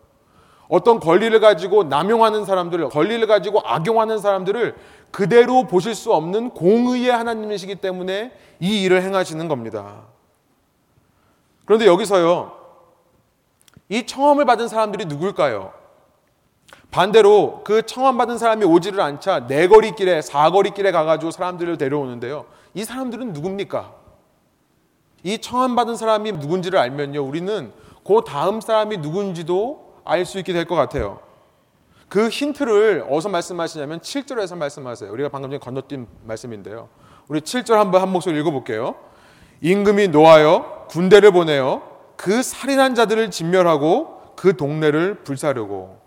어떤 0.68 0.99
권리를 0.99 1.38
가지고 1.40 1.85
남용하는 1.85 2.44
사람들을, 2.44 2.88
권리를 2.88 3.27
가지고 3.27 3.61
악용하는 3.64 4.18
사람들을 4.18 4.75
그대로 5.11 5.66
보실 5.66 5.94
수 5.94 6.12
없는 6.12 6.51
공의의 6.51 7.11
하나님이시기 7.11 7.77
때문에 7.77 8.33
이 8.61 8.83
일을 8.83 9.03
행하시는 9.03 9.47
겁니다. 9.49 10.03
그런데 11.66 11.87
여기서요, 11.87 12.53
이 13.88 14.07
청함을 14.07 14.44
받은 14.44 14.68
사람들이 14.68 15.05
누굴까요? 15.07 15.73
반대로 16.90 17.62
그 17.64 17.83
청함받은 17.83 18.38
사람이 18.38 18.64
오지를 18.64 19.01
않자 19.01 19.40
네거리 19.40 19.92
길에, 19.92 20.23
사거리 20.23 20.70
길에 20.70 20.92
가가지고 20.92 21.31
사람들을 21.31 21.77
데려오는데요. 21.77 22.47
이 22.73 22.85
사람들은 22.85 23.33
누굽니까? 23.33 24.04
이 25.25 25.39
청함받은 25.39 25.97
사람이 25.97 26.33
누군지를 26.33 26.79
알면요. 26.79 27.23
우리는 27.25 27.73
그 28.07 28.21
다음 28.27 28.61
사람이 28.61 28.99
누군지도 28.99 29.95
알 30.05 30.25
수 30.27 30.39
있게 30.39 30.53
될 30.53 30.67
것 30.67 30.75
같아요. 30.77 31.19
그 32.11 32.29
힌트를 32.29 33.07
어디서 33.11 33.31
말씀하시냐면 33.31 34.01
7절에서 34.01 34.57
말씀하세요. 34.57 35.11
우리가 35.11 35.31
방금 35.31 35.51
전에 35.51 35.59
건너뛴 35.59 36.07
말씀인데요. 36.25 36.89
우리 37.27 37.41
7절 37.41 37.73
한번 37.75 38.03
한 38.03 38.13
목소리 38.13 38.39
읽어볼게요. 38.41 38.95
임금이 39.63 40.09
노하여 40.09 40.87
군대를 40.91 41.33
보내어 41.33 41.83
그 42.17 42.43
살인한 42.43 42.95
자들을 42.95 43.31
진멸하고 43.31 44.21
그 44.37 44.57
동네를 44.57 45.25
불사르고 45.25 45.99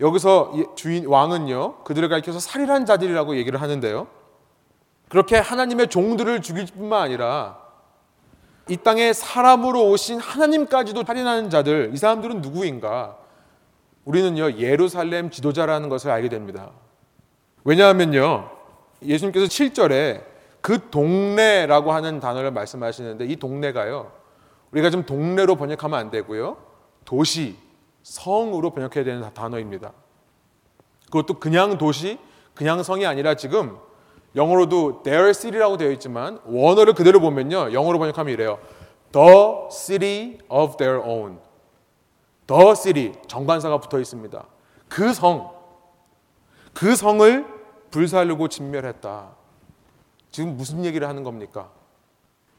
여기서 0.00 0.52
주인 0.74 1.06
왕은요 1.06 1.84
그들을 1.84 2.08
가리켜서 2.08 2.40
살인한 2.40 2.84
자들이라고 2.84 3.36
얘기를 3.36 3.62
하는데요. 3.62 4.08
그렇게 5.08 5.36
하나님의 5.36 5.88
종들을 5.88 6.42
죽일 6.42 6.66
뿐만 6.66 7.00
아니라 7.02 7.58
이 8.68 8.76
땅에 8.76 9.12
사람으로 9.12 9.88
오신 9.90 10.18
하나님까지도 10.18 11.04
살인하는 11.04 11.50
자들 11.50 11.90
이 11.94 11.96
사람들은 11.96 12.40
누구인가? 12.40 13.16
우리는요 14.04 14.58
예루살렘 14.58 15.30
지도자라는 15.30 15.88
것을 15.88 16.10
알게 16.10 16.28
됩니다. 16.28 16.70
왜냐하면요 17.64 18.50
예수님께서 19.02 19.46
7절에 19.46 20.24
그 20.60 20.90
동네라고 20.90 21.92
하는 21.92 22.18
단어를 22.18 22.50
말씀하시는데 22.50 23.26
이 23.26 23.36
동네가요 23.36 24.12
우리가 24.72 24.90
좀 24.90 25.04
동네로 25.06 25.56
번역하면 25.56 25.98
안 25.98 26.10
되고요 26.10 26.56
도시 27.04 27.56
성으로 28.02 28.70
번역해야 28.70 29.04
되는 29.04 29.34
단어입니다. 29.34 29.92
그것도 31.06 31.38
그냥 31.40 31.78
도시, 31.78 32.18
그냥 32.54 32.82
성이 32.82 33.06
아니라 33.06 33.34
지금 33.34 33.76
영어로도 34.36 35.02
their 35.02 35.32
city라고 35.32 35.78
되어 35.78 35.90
있지만 35.92 36.38
원어를 36.44 36.92
그대로 36.92 37.20
보면요. 37.20 37.72
영어로 37.72 37.98
번역하면 37.98 38.32
이래요. 38.32 38.58
The 39.12 39.70
city 39.70 40.38
of 40.48 40.76
their 40.76 41.02
own. 41.02 41.38
The 42.46 42.74
city 42.76 43.12
정관사가 43.26 43.80
붙어 43.80 43.98
있습니다. 43.98 44.44
그 44.88 45.14
성, 45.14 45.50
그 46.74 46.94
성을 46.94 47.46
불살르고 47.90 48.48
진멸했다. 48.48 49.30
지금 50.30 50.56
무슨 50.56 50.84
얘기를 50.84 51.08
하는 51.08 51.22
겁니까? 51.22 51.70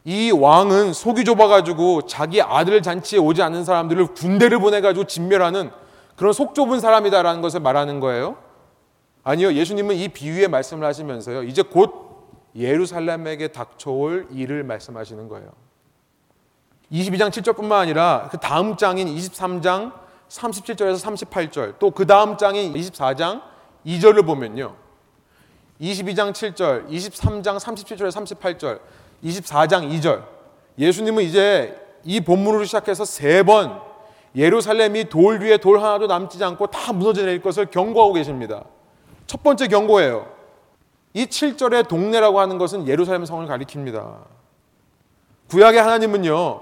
이 0.03 0.31
왕은 0.31 0.93
속이 0.93 1.25
좁아가지고 1.25 2.07
자기 2.07 2.41
아들 2.41 2.81
잔치에 2.81 3.19
오지 3.19 3.43
않는 3.43 3.65
사람들을 3.65 4.13
군대를 4.15 4.59
보내가지고 4.59 5.05
진멸하는 5.05 5.69
그런 6.15 6.33
속 6.33 6.55
좁은 6.55 6.79
사람이다라는 6.79 7.41
것을 7.41 7.59
말하는 7.59 7.99
거예요. 7.99 8.37
아니요, 9.27 9.51
예수님은 9.51 9.97
이 9.97 10.07
비유의 10.07 10.47
말씀을 10.47 10.87
하시면서요, 10.87 11.43
이제 11.43 11.61
곧 11.61 11.91
예루살렘에게 12.55 13.49
닥쳐올 13.49 14.27
일을 14.31 14.63
말씀하시는 14.63 15.27
거예요. 15.27 15.49
22장 16.93 17.29
7절뿐만 17.29 17.73
아니라 17.73 18.29
그 18.31 18.37
다음 18.37 18.77
장인 18.77 19.09
23장 19.09 19.91
37절에서 20.29 21.03
38절, 21.03 21.77
또 21.77 21.91
그 21.91 22.05
다음 22.05 22.37
장인 22.37 22.73
24장 22.73 23.41
2절을 23.85 24.25
보면요. 24.25 24.75
22장 25.81 26.31
7절, 26.31 26.87
23장 26.87 27.59
37절에서 27.59 28.39
38절, 28.39 28.79
24장 29.25 29.91
2절 29.91 30.23
예수님은 30.79 31.23
이제 31.25 31.77
이 32.05 32.21
본문으로 32.21 32.63
시작해서 32.63 33.03
세 33.03 33.43
번 33.43 33.81
예루살렘이 34.37 35.09
돌 35.09 35.41
위에 35.41 35.57
돌 35.57 35.79
하나도 35.79 36.07
남지 36.07 36.41
않고 36.41 36.67
다 36.67 36.93
무너져 36.93 37.25
내릴 37.25 37.41
것을 37.41 37.65
경고하고 37.65 38.13
계십니다. 38.13 38.63
첫 39.27 39.43
번째 39.43 39.67
경고예요. 39.67 40.27
이 41.13 41.25
7절의 41.25 41.87
동네라고 41.87 42.39
하는 42.39 42.57
것은 42.57 42.87
예루살렘 42.87 43.25
성을 43.25 43.45
가리킵니다. 43.45 44.23
구약의 45.49 45.81
하나님은요, 45.81 46.61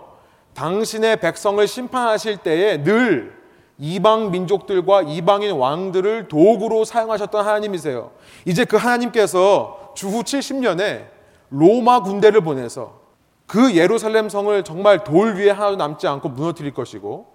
당신의 0.56 1.20
백성을 1.20 1.66
심판하실 1.68 2.38
때에 2.38 2.84
늘 2.84 3.36
이방 3.78 4.32
민족들과 4.32 5.02
이방인 5.02 5.52
왕들을 5.52 6.28
도구로 6.28 6.86
사용하셨던 6.86 7.46
하나님이세요. 7.46 8.12
이제 8.46 8.66
그 8.66 8.78
하나님께서 8.78 9.92
주후 9.96 10.24
70년에 10.24 11.08
로마 11.50 12.02
군대를 12.02 12.42
보내서 12.42 13.00
그 13.46 13.76
예루살렘 13.76 14.30
성을 14.30 14.64
정말 14.64 15.04
돌 15.04 15.36
위에 15.36 15.52
하나도 15.52 15.76
남지 15.76 16.08
않고 16.08 16.30
무너뜨릴 16.30 16.74
것이고 16.74 17.28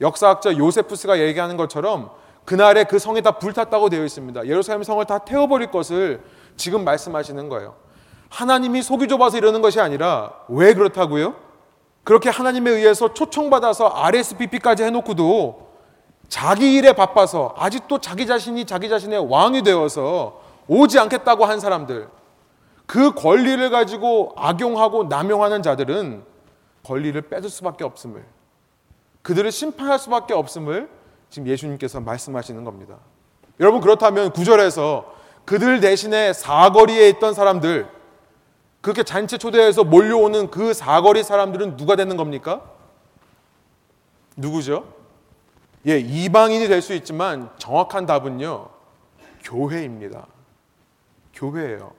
역사학자 0.00 0.56
요세푸스가 0.56 1.20
얘기하는 1.20 1.56
것처럼 1.56 2.10
그날에 2.44 2.84
그 2.84 2.98
성이 2.98 3.22
다 3.22 3.32
불탔다고 3.32 3.88
되어 3.88 4.04
있습니다. 4.04 4.46
예루살렘 4.46 4.82
성을 4.82 5.04
다 5.06 5.18
태워버릴 5.18 5.70
것을 5.70 6.22
지금 6.56 6.84
말씀하시는 6.84 7.48
거예요. 7.48 7.76
하나님이 8.28 8.82
속이 8.82 9.08
좁아서 9.08 9.38
이러는 9.38 9.62
것이 9.62 9.80
아니라 9.80 10.32
왜 10.48 10.74
그렇다고요? 10.74 11.36
그렇게 12.02 12.28
하나님에 12.28 12.70
의해서 12.70 13.14
초청받아서 13.14 13.88
RSVP까지 13.88 14.82
해놓고도 14.82 15.72
자기 16.28 16.74
일에 16.74 16.92
바빠서 16.92 17.54
아직도 17.56 18.00
자기 18.00 18.26
자신이 18.26 18.66
자기 18.66 18.88
자신의 18.88 19.30
왕이 19.30 19.62
되어서 19.62 20.40
오지 20.66 20.98
않겠다고 20.98 21.44
한 21.44 21.60
사람들 21.60 22.08
그 22.86 23.14
권리를 23.14 23.70
가지고 23.70 24.34
악용하고 24.36 25.04
남용하는 25.04 25.62
자들은 25.62 26.24
권리를 26.84 27.20
뺏을 27.22 27.48
수밖에 27.48 27.84
없음을 27.84 28.24
그들을 29.22 29.50
심판할 29.50 29.98
수밖에 29.98 30.34
없음을 30.34 30.90
지금 31.34 31.48
예수님께서 31.48 31.98
말씀하시는 32.00 32.62
겁니다. 32.62 32.98
여러분 33.58 33.80
그렇다면 33.80 34.30
구절에서 34.30 35.12
그들 35.44 35.80
대신에 35.80 36.32
사거리에 36.32 37.08
있던 37.08 37.34
사람들 37.34 37.88
그렇게 38.80 39.02
잔치 39.02 39.36
초대해서 39.36 39.82
몰려오는 39.82 40.52
그 40.52 40.72
사거리 40.72 41.24
사람들은 41.24 41.76
누가 41.76 41.96
되는 41.96 42.16
겁니까? 42.16 42.62
누구죠? 44.36 44.86
예, 45.88 45.98
이방인이 45.98 46.68
될 46.68 46.80
수 46.80 46.94
있지만 46.94 47.50
정확한 47.58 48.06
답은요. 48.06 48.68
교회입니다. 49.42 50.28
교회예요. 51.34 51.90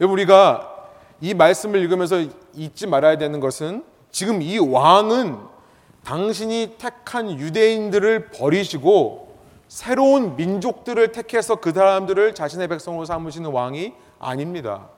여러분 0.00 0.14
우리가 0.14 0.88
이 1.20 1.34
말씀을 1.34 1.80
읽으면서 1.80 2.16
잊지 2.54 2.86
말아야 2.86 3.18
되는 3.18 3.40
것은 3.40 3.84
지금 4.10 4.40
이 4.40 4.58
왕은 4.58 5.55
당신이 6.06 6.76
택한 6.78 7.36
유대인들을 7.36 8.28
버리시고 8.28 9.34
새로운 9.66 10.36
민족들을 10.36 11.10
택해서 11.10 11.56
그 11.56 11.72
사람들을 11.72 12.32
자신의 12.32 12.68
백성으로 12.68 13.04
삼으시는 13.04 13.50
왕이 13.50 13.92
아닙니다. 14.20 14.88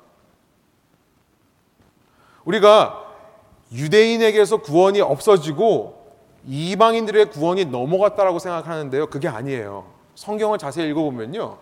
우리가 2.45 3.07
유대인에게서 3.73 4.59
구원이 4.59 5.01
없어지고 5.01 5.99
이방인들의 6.47 7.31
구원이 7.31 7.65
넘어갔다라고 7.65 8.39
생각하는데요. 8.39 9.07
그게 9.07 9.29
아니에요. 9.29 9.87
성경을 10.15 10.59
자세히 10.59 10.91
읽어보면요. 10.91 11.57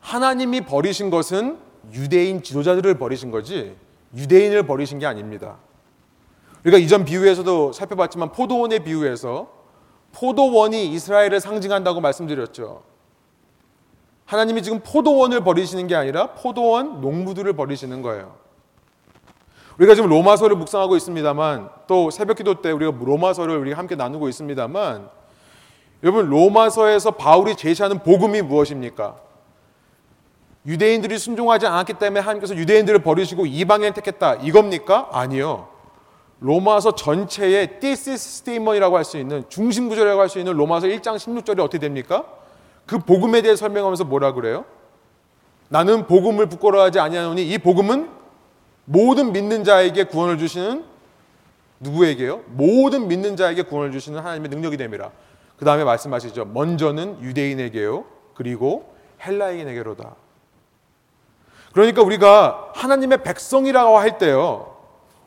하나님이 0.00 0.62
버리신 0.62 1.10
것은 1.10 1.58
유대인 1.92 2.42
지도자들을 2.42 2.96
버리신 2.96 3.30
거지 3.30 3.76
유대인을 4.16 4.66
버리신 4.66 4.98
게 4.98 5.04
아닙니다. 5.04 5.58
우리가 6.64 6.78
이전 6.78 7.04
비유에서도 7.04 7.72
살펴봤지만 7.72 8.32
포도원의 8.32 8.84
비유에서 8.84 9.48
포도원이 10.12 10.92
이스라엘을 10.92 11.40
상징한다고 11.40 12.00
말씀드렸죠. 12.00 12.82
하나님이 14.26 14.62
지금 14.62 14.80
포도원을 14.80 15.42
버리시는 15.42 15.86
게 15.88 15.94
아니라 15.94 16.28
포도원 16.34 17.00
농부들을 17.00 17.52
버리시는 17.54 18.02
거예요. 18.02 18.36
우리가 19.78 19.94
지금 19.94 20.10
로마서를 20.10 20.56
묵상하고 20.56 20.96
있습니다만 20.96 21.70
또 21.86 22.10
새벽 22.10 22.36
기도 22.36 22.60
때 22.60 22.70
우리가 22.70 22.92
로마서를 22.98 23.56
우리가 23.56 23.78
함께 23.78 23.96
나누고 23.96 24.28
있습니다만 24.28 25.08
여러분 26.02 26.28
로마서에서 26.28 27.12
바울이 27.12 27.56
제시하는 27.56 28.00
복음이 28.00 28.42
무엇입니까? 28.42 29.16
유대인들이 30.66 31.18
순종하지 31.18 31.66
않았기 31.66 31.94
때문에 31.94 32.20
하나님께서 32.20 32.54
유대인들을 32.54 33.02
버리시고 33.02 33.46
이방인을 33.46 33.94
택했다. 33.94 34.36
이겁니까? 34.36 35.08
아니요. 35.12 35.68
로마서 36.42 36.94
전체의 36.96 37.78
statement이라고 37.80 38.96
할 38.96 39.04
수 39.04 39.16
있는 39.16 39.44
중심 39.48 39.88
구절이라고 39.88 40.20
할 40.20 40.28
수 40.28 40.38
있는 40.38 40.52
로마서 40.54 40.88
1장 40.88 41.16
16절이 41.16 41.60
어떻게 41.60 41.78
됩니까? 41.78 42.24
그 42.86 42.98
복음에 42.98 43.42
대해 43.42 43.54
설명하면서 43.54 44.04
뭐라 44.04 44.32
그래요? 44.32 44.64
나는 45.68 46.06
복음을 46.06 46.46
부끄러워하지 46.46 46.98
아니하노니 46.98 47.48
이 47.48 47.58
복음은 47.58 48.10
모든 48.84 49.32
믿는 49.32 49.64
자에게 49.64 50.04
구원을 50.04 50.38
주시는 50.38 50.84
누구에게요? 51.80 52.42
모든 52.48 53.08
믿는 53.08 53.36
자에게 53.36 53.62
구원을 53.62 53.92
주시는 53.92 54.18
하나님의 54.18 54.50
능력이 54.50 54.76
됨이라. 54.76 55.10
그 55.56 55.64
다음에 55.64 55.84
말씀하시죠. 55.84 56.46
먼저는 56.46 57.22
유대인에게요. 57.22 58.04
그리고 58.34 58.92
헬라인에게로다. 59.24 60.14
그러니까 61.72 62.02
우리가 62.02 62.72
하나님의 62.74 63.22
백성이라고 63.22 63.96
할 63.98 64.18
때요. 64.18 64.71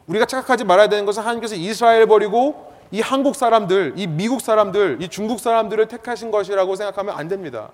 우리가 0.08 0.26
착각하지 0.26 0.64
말아야 0.64 0.88
되는 0.88 1.06
것은 1.06 1.24
하나님께서 1.24 1.56
이스라엘 1.56 2.06
버리고 2.06 2.74
이 2.92 3.02
한국 3.02 3.36
사람들, 3.36 3.94
이 3.96 4.08
미국 4.08 4.42
사람들, 4.42 5.02
이 5.02 5.08
중국 5.10 5.40
사람들을 5.40 5.88
택하신 5.88 6.32
것이라고 6.32 6.76
생각하면 6.76 7.16
안 7.18 7.28
됩니다. 7.28 7.70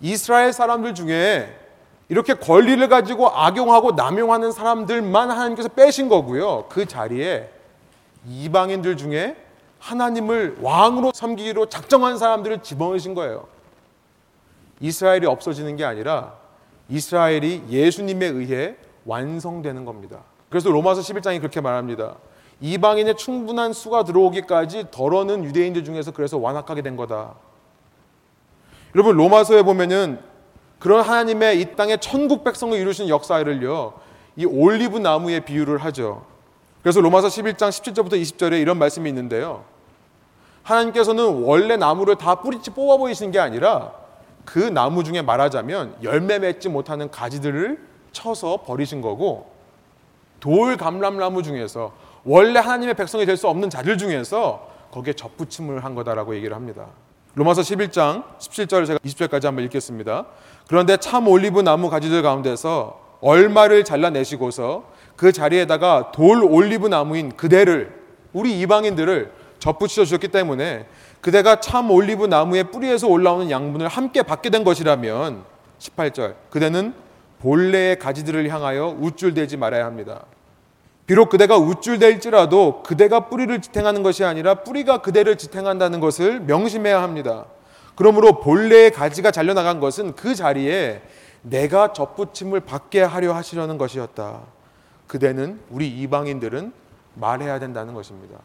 이스라엘 0.00 0.52
사람들 0.52 0.94
중에 0.94 1.58
이렇게 2.08 2.34
권리를 2.34 2.86
가지고 2.88 3.30
악용하고 3.30 3.92
남용하는 3.92 4.52
사람들만 4.52 5.30
하나님께서 5.30 5.68
빼신 5.70 6.08
거고요. 6.08 6.66
그 6.68 6.86
자리에 6.86 7.48
이방인들 8.28 8.96
중에 8.96 9.36
하나님을 9.78 10.58
왕으로 10.60 11.12
섬기기로 11.14 11.66
작정한 11.66 12.18
사람들을 12.18 12.62
집어넣으신 12.62 13.14
거예요. 13.14 13.46
이스라엘이 14.80 15.26
없어지는 15.26 15.76
게 15.76 15.84
아니라 15.84 16.34
이스라엘이 16.88 17.64
예수님에 17.68 18.26
의해 18.26 18.76
완성되는 19.04 19.84
겁니다. 19.84 20.20
그래서 20.52 20.68
로마서 20.68 21.00
11장이 21.00 21.38
그렇게 21.38 21.62
말합니다. 21.62 22.16
이방인의 22.60 23.16
충분한 23.16 23.72
수가 23.72 24.04
들어오기까지 24.04 24.88
덜어는 24.90 25.44
유대인들 25.44 25.82
중에서 25.82 26.10
그래서 26.12 26.36
완악하게 26.36 26.82
된 26.82 26.94
거다. 26.94 27.34
여러분 28.94 29.16
로마서에 29.16 29.62
보면은 29.62 30.20
그런 30.78 31.00
하나님의 31.00 31.58
이 31.58 31.74
땅에 31.74 31.96
천국 31.96 32.44
백성을 32.44 32.78
이루신 32.78 33.08
역사를요. 33.08 33.94
이 34.36 34.44
올리브 34.44 34.98
나무에 34.98 35.40
비유를 35.40 35.78
하죠. 35.78 36.26
그래서 36.82 37.00
로마서 37.00 37.28
11장 37.28 37.70
17절부터 37.70 38.20
20절에 38.20 38.60
이런 38.60 38.78
말씀이 38.78 39.08
있는데요. 39.08 39.64
하나님께서는 40.64 41.44
원래 41.44 41.78
나무를 41.78 42.16
다 42.16 42.34
뿌리치 42.34 42.72
뽑아 42.72 42.98
보이시는 42.98 43.32
게 43.32 43.38
아니라 43.38 43.92
그 44.44 44.58
나무 44.58 45.02
중에 45.02 45.22
말하자면 45.22 45.96
열매 46.02 46.38
맺지 46.38 46.68
못하는 46.68 47.10
가지들을 47.10 47.80
쳐서 48.12 48.58
버리신 48.66 49.00
거고 49.00 49.51
돌 50.42 50.76
감람나무 50.76 51.44
중에서 51.44 51.92
원래 52.24 52.58
하나님의 52.58 52.94
백성이 52.94 53.24
될 53.24 53.36
수 53.36 53.48
없는 53.48 53.70
자들 53.70 53.96
중에서 53.96 54.68
거기에 54.90 55.14
접붙임을 55.14 55.84
한 55.84 55.94
거다라고 55.94 56.34
얘기를 56.34 56.54
합니다. 56.54 56.86
로마서 57.34 57.62
11장 57.62 58.24
17절을 58.38 58.86
제가 58.86 58.98
20절까지 58.98 59.44
한번 59.44 59.64
읽겠습니다. 59.66 60.26
그런데 60.68 60.96
참 60.96 61.28
올리브 61.28 61.60
나무 61.60 61.88
가지들 61.88 62.22
가운데서 62.22 63.00
얼마를 63.20 63.84
잘라내시고서 63.84 64.84
그 65.16 65.30
자리에다가 65.30 66.10
돌 66.12 66.42
올리브 66.42 66.88
나무인 66.88 67.34
그대를 67.36 67.94
우리 68.32 68.60
이방인들을 68.60 69.32
접붙여 69.60 70.04
주셨기 70.04 70.28
때문에 70.28 70.86
그대가 71.20 71.60
참 71.60 71.90
올리브 71.92 72.26
나무의 72.26 72.64
뿌리에서 72.72 73.06
올라오는 73.06 73.48
양분을 73.48 73.86
함께 73.86 74.22
받게 74.22 74.50
된 74.50 74.64
것이라면 74.64 75.44
18절 75.78 76.34
그대는 76.50 76.94
본래의 77.42 77.98
가지들을 77.98 78.48
향하여 78.48 78.96
우쭐대지 79.00 79.56
말아야 79.56 79.84
합니다. 79.84 80.24
비록 81.06 81.28
그대가 81.28 81.58
우쭐댈지라도 81.58 82.84
그대가 82.84 83.28
뿌리를 83.28 83.60
지탱하는 83.60 84.04
것이 84.04 84.24
아니라 84.24 84.54
뿌리가 84.62 85.02
그대를 85.02 85.36
지탱한다는 85.36 85.98
것을 85.98 86.40
명심해야 86.40 87.02
합니다. 87.02 87.46
그러므로 87.96 88.40
본래의 88.40 88.92
가지가 88.92 89.32
잘려나간 89.32 89.80
것은 89.80 90.14
그 90.14 90.36
자리에 90.36 91.02
내가 91.42 91.92
접붙임을 91.92 92.60
받게 92.60 93.02
하려 93.02 93.34
하시려는 93.34 93.76
것이었다. 93.76 94.40
그대는 95.08 95.58
우리 95.68 95.88
이방인들은 95.88 96.72
말해야 97.16 97.58
된다는 97.58 97.92
것입니다. 97.92 98.38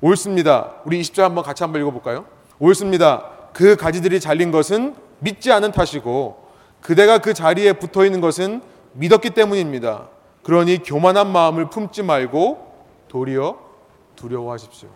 옳습니다. 0.00 0.72
우리 0.86 1.00
20절 1.02 1.20
한번 1.20 1.44
같이 1.44 1.62
한번 1.62 1.82
읽어볼까요? 1.82 2.24
옳습니다. 2.58 3.26
그 3.52 3.76
가지들이 3.76 4.20
잘린 4.20 4.50
것은 4.50 4.96
믿지 5.18 5.52
않은 5.52 5.72
탓이고 5.72 6.43
그대가 6.84 7.16
그 7.16 7.32
자리에 7.32 7.72
붙어 7.72 8.04
있는 8.04 8.20
것은 8.20 8.60
믿었기 8.92 9.30
때문입니다. 9.30 10.08
그러니 10.42 10.82
교만한 10.82 11.32
마음을 11.32 11.70
품지 11.70 12.02
말고 12.02 12.74
도리어 13.08 13.58
두려워하십시오. 14.16 14.90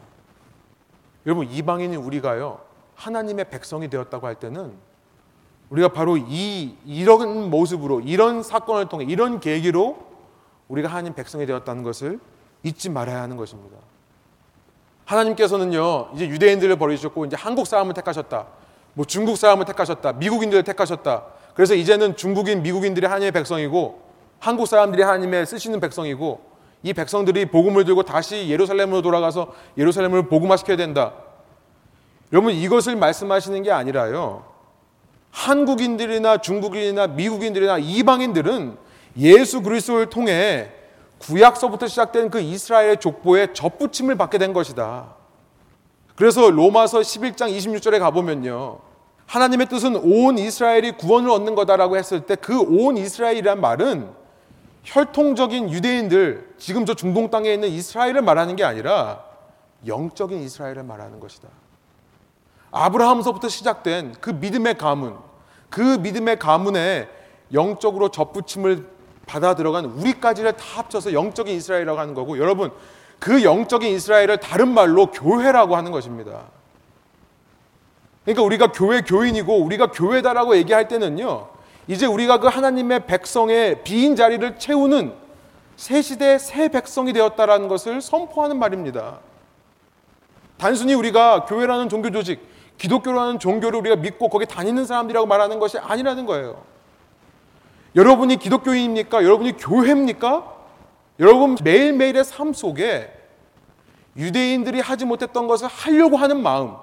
여러분 1.25 1.51
이방인인 1.51 1.99
우리가요 1.99 2.61
하나님의 2.95 3.49
백성이 3.49 3.89
되었다고 3.89 4.27
할 4.27 4.35
때는 4.35 4.75
우리가 5.71 5.89
바로 5.89 6.19
이 6.19 6.77
이런 6.85 7.49
모습으로 7.49 8.01
이런 8.01 8.43
사건을 8.43 8.91
통해 8.91 9.07
이런 9.09 9.41
계기로 9.41 9.97
우리가 10.69 10.91
하나님 10.91 11.15
백성이 11.15 11.47
되었다는 11.47 11.85
것을 11.85 12.21
잊지 12.65 12.91
말아야 12.91 13.23
하는 13.23 13.39
것입니다. 13.39 13.79
하나님께서는요 15.07 16.11
이제 16.15 16.29
유대인들을 16.29 16.77
버리셨고 16.77 17.25
이제 17.25 17.37
한국 17.37 17.67
사람을 17.67 17.95
택하셨다. 17.95 18.47
뭐 18.93 19.07
중국 19.07 19.39
사람을 19.39 19.65
택하셨다. 19.65 20.13
미국인들을 20.13 20.65
택하셨다. 20.65 21.38
그래서 21.59 21.75
이제는 21.75 22.15
중국인, 22.15 22.63
미국인들이 22.63 23.05
하나님의 23.05 23.33
백성이고 23.33 24.01
한국 24.39 24.69
사람들이 24.69 25.03
하나님의 25.03 25.45
쓰시는 25.45 25.81
백성이고 25.81 26.41
이 26.85 26.93
백성들이 26.93 27.47
복음을 27.47 27.85
들고 27.85 28.05
다시 28.05 28.49
예루살렘으로 28.49 29.03
돌아가서 29.03 29.53
예루살렘을 29.77 30.29
복음화시켜야 30.29 30.77
된다. 30.77 31.15
여러분 32.33 32.53
이것을 32.53 32.95
말씀하시는 32.95 33.61
게 33.65 33.73
아니라요. 33.73 34.45
한국인들이나 35.33 36.37
중국인이나 36.37 37.09
미국인들이나 37.09 37.79
이방인들은 37.79 38.77
예수 39.19 39.61
그리스도를 39.61 40.11
통해 40.11 40.71
구약서부터 41.19 41.89
시작된 41.89 42.31
그 42.31 42.39
이스라엘의 42.39 42.99
족보에 42.99 43.53
접붙임을 43.53 44.15
받게 44.15 44.39
된 44.39 44.53
것이다. 44.53 45.13
그래서 46.15 46.51
로마서 46.51 47.01
11장 47.01 47.53
26절에 47.53 47.99
가보면요. 47.99 48.87
하나님의 49.29 49.69
뜻은 49.69 49.97
온 49.97 50.39
이스라엘이 50.39 50.93
구원을 50.93 51.31
얻는 51.31 51.55
거다라고 51.55 51.97
했을 51.97 52.23
때 52.23 52.35
그 52.35 52.61
온 52.63 52.97
이스라엘이란 52.97 53.61
말은 53.61 54.11
혈통적인 54.85 55.71
유대인들, 55.71 56.55
지금 56.57 56.87
저 56.87 56.95
중동 56.95 57.31
땅에 57.31 57.53
있는 57.53 57.69
이스라엘을 57.69 58.23
말하는 58.23 58.57
게 58.57 58.65
아니라 58.65 59.23
영적인 59.87 60.41
이스라엘을 60.41 60.83
말하는 60.83 61.21
것이다. 61.21 61.47
아브라함서부터 62.71 63.49
시작된 63.49 64.15
그 64.21 64.31
믿음의 64.31 64.79
가문, 64.79 65.17
그 65.69 65.83
믿음의 65.83 66.39
가문에 66.39 67.09
영적으로 67.53 68.09
접붙임을 68.11 68.89
받아 69.27 69.55
들어간 69.55 69.85
우리까지를 69.85 70.53
다 70.55 70.65
합쳐서 70.79 71.13
영적인 71.13 71.55
이스라엘이라고 71.55 72.01
하는 72.01 72.15
거고 72.15 72.39
여러분 72.39 72.71
그 73.19 73.45
영적인 73.45 73.95
이스라엘을 73.95 74.39
다른 74.39 74.69
말로 74.69 75.07
교회라고 75.11 75.77
하는 75.77 75.93
것입니다. 75.93 76.45
그러니까 78.29 78.43
우리가 78.43 78.73
교회 78.73 79.01
교인이고 79.01 79.57
우리가 79.65 79.91
교회다라고 79.91 80.55
얘기할 80.59 80.87
때는요. 80.87 81.49
이제 81.87 82.05
우리가 82.05 82.39
그 82.41 82.47
하나님의 82.47 83.07
백성의 83.07 83.83
비인 83.85 84.17
자리를 84.17 84.59
채우는 84.59 85.15
새 85.77 86.03
시대 86.03 86.37
새 86.37 86.69
백성이 86.69 87.15
되었다라는 87.15 87.69
것을 87.69 88.03
선포하는 88.03 88.59
말입니다. 88.59 89.21
단순히 90.59 90.93
우리가 90.93 91.47
교회라는 91.47 91.89
종교 91.89 92.11
조직, 92.11 92.47
기독교라는 92.77 93.39
종교를 93.39 93.79
우리가 93.79 93.97
믿고 93.97 94.29
거기 94.29 94.45
다니는 94.45 94.85
사람들이라고 94.85 95.27
말하는 95.27 95.59
것이 95.59 95.79
아니라는 95.79 96.27
거예요. 96.27 96.63
여러분이 97.97 98.37
기독교인입니까? 98.37 99.25
여러분이 99.25 99.57
교회입니까? 99.57 100.55
여러분 101.19 101.57
매일매일의 101.65 102.25
삶 102.25 102.53
속에 102.53 103.11
유대인들이 104.19 104.81
하지 104.81 105.07
못했던 105.07 105.47
것을 105.47 105.67
하려고 105.69 106.19
하는 106.19 106.43
마음, 106.43 106.75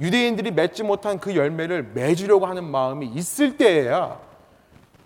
유대인들이 0.00 0.50
맺지 0.50 0.82
못한 0.82 1.18
그 1.18 1.36
열매를 1.36 1.90
맺으려고 1.94 2.46
하는 2.46 2.64
마음이 2.64 3.06
있을 3.06 3.56
때에야 3.56 4.18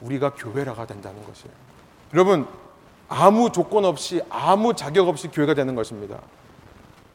우리가 0.01 0.35
교회라가 0.35 0.87
된다는 0.87 1.24
것이에요. 1.24 1.53
여러분, 2.14 2.46
아무 3.09 3.51
조건 3.53 3.85
없이, 3.85 4.22
아무 4.31 4.74
자격 4.74 5.09
없이 5.09 5.29
교회가 5.29 5.55
되는 5.55 5.74
것입니다. 5.74 6.18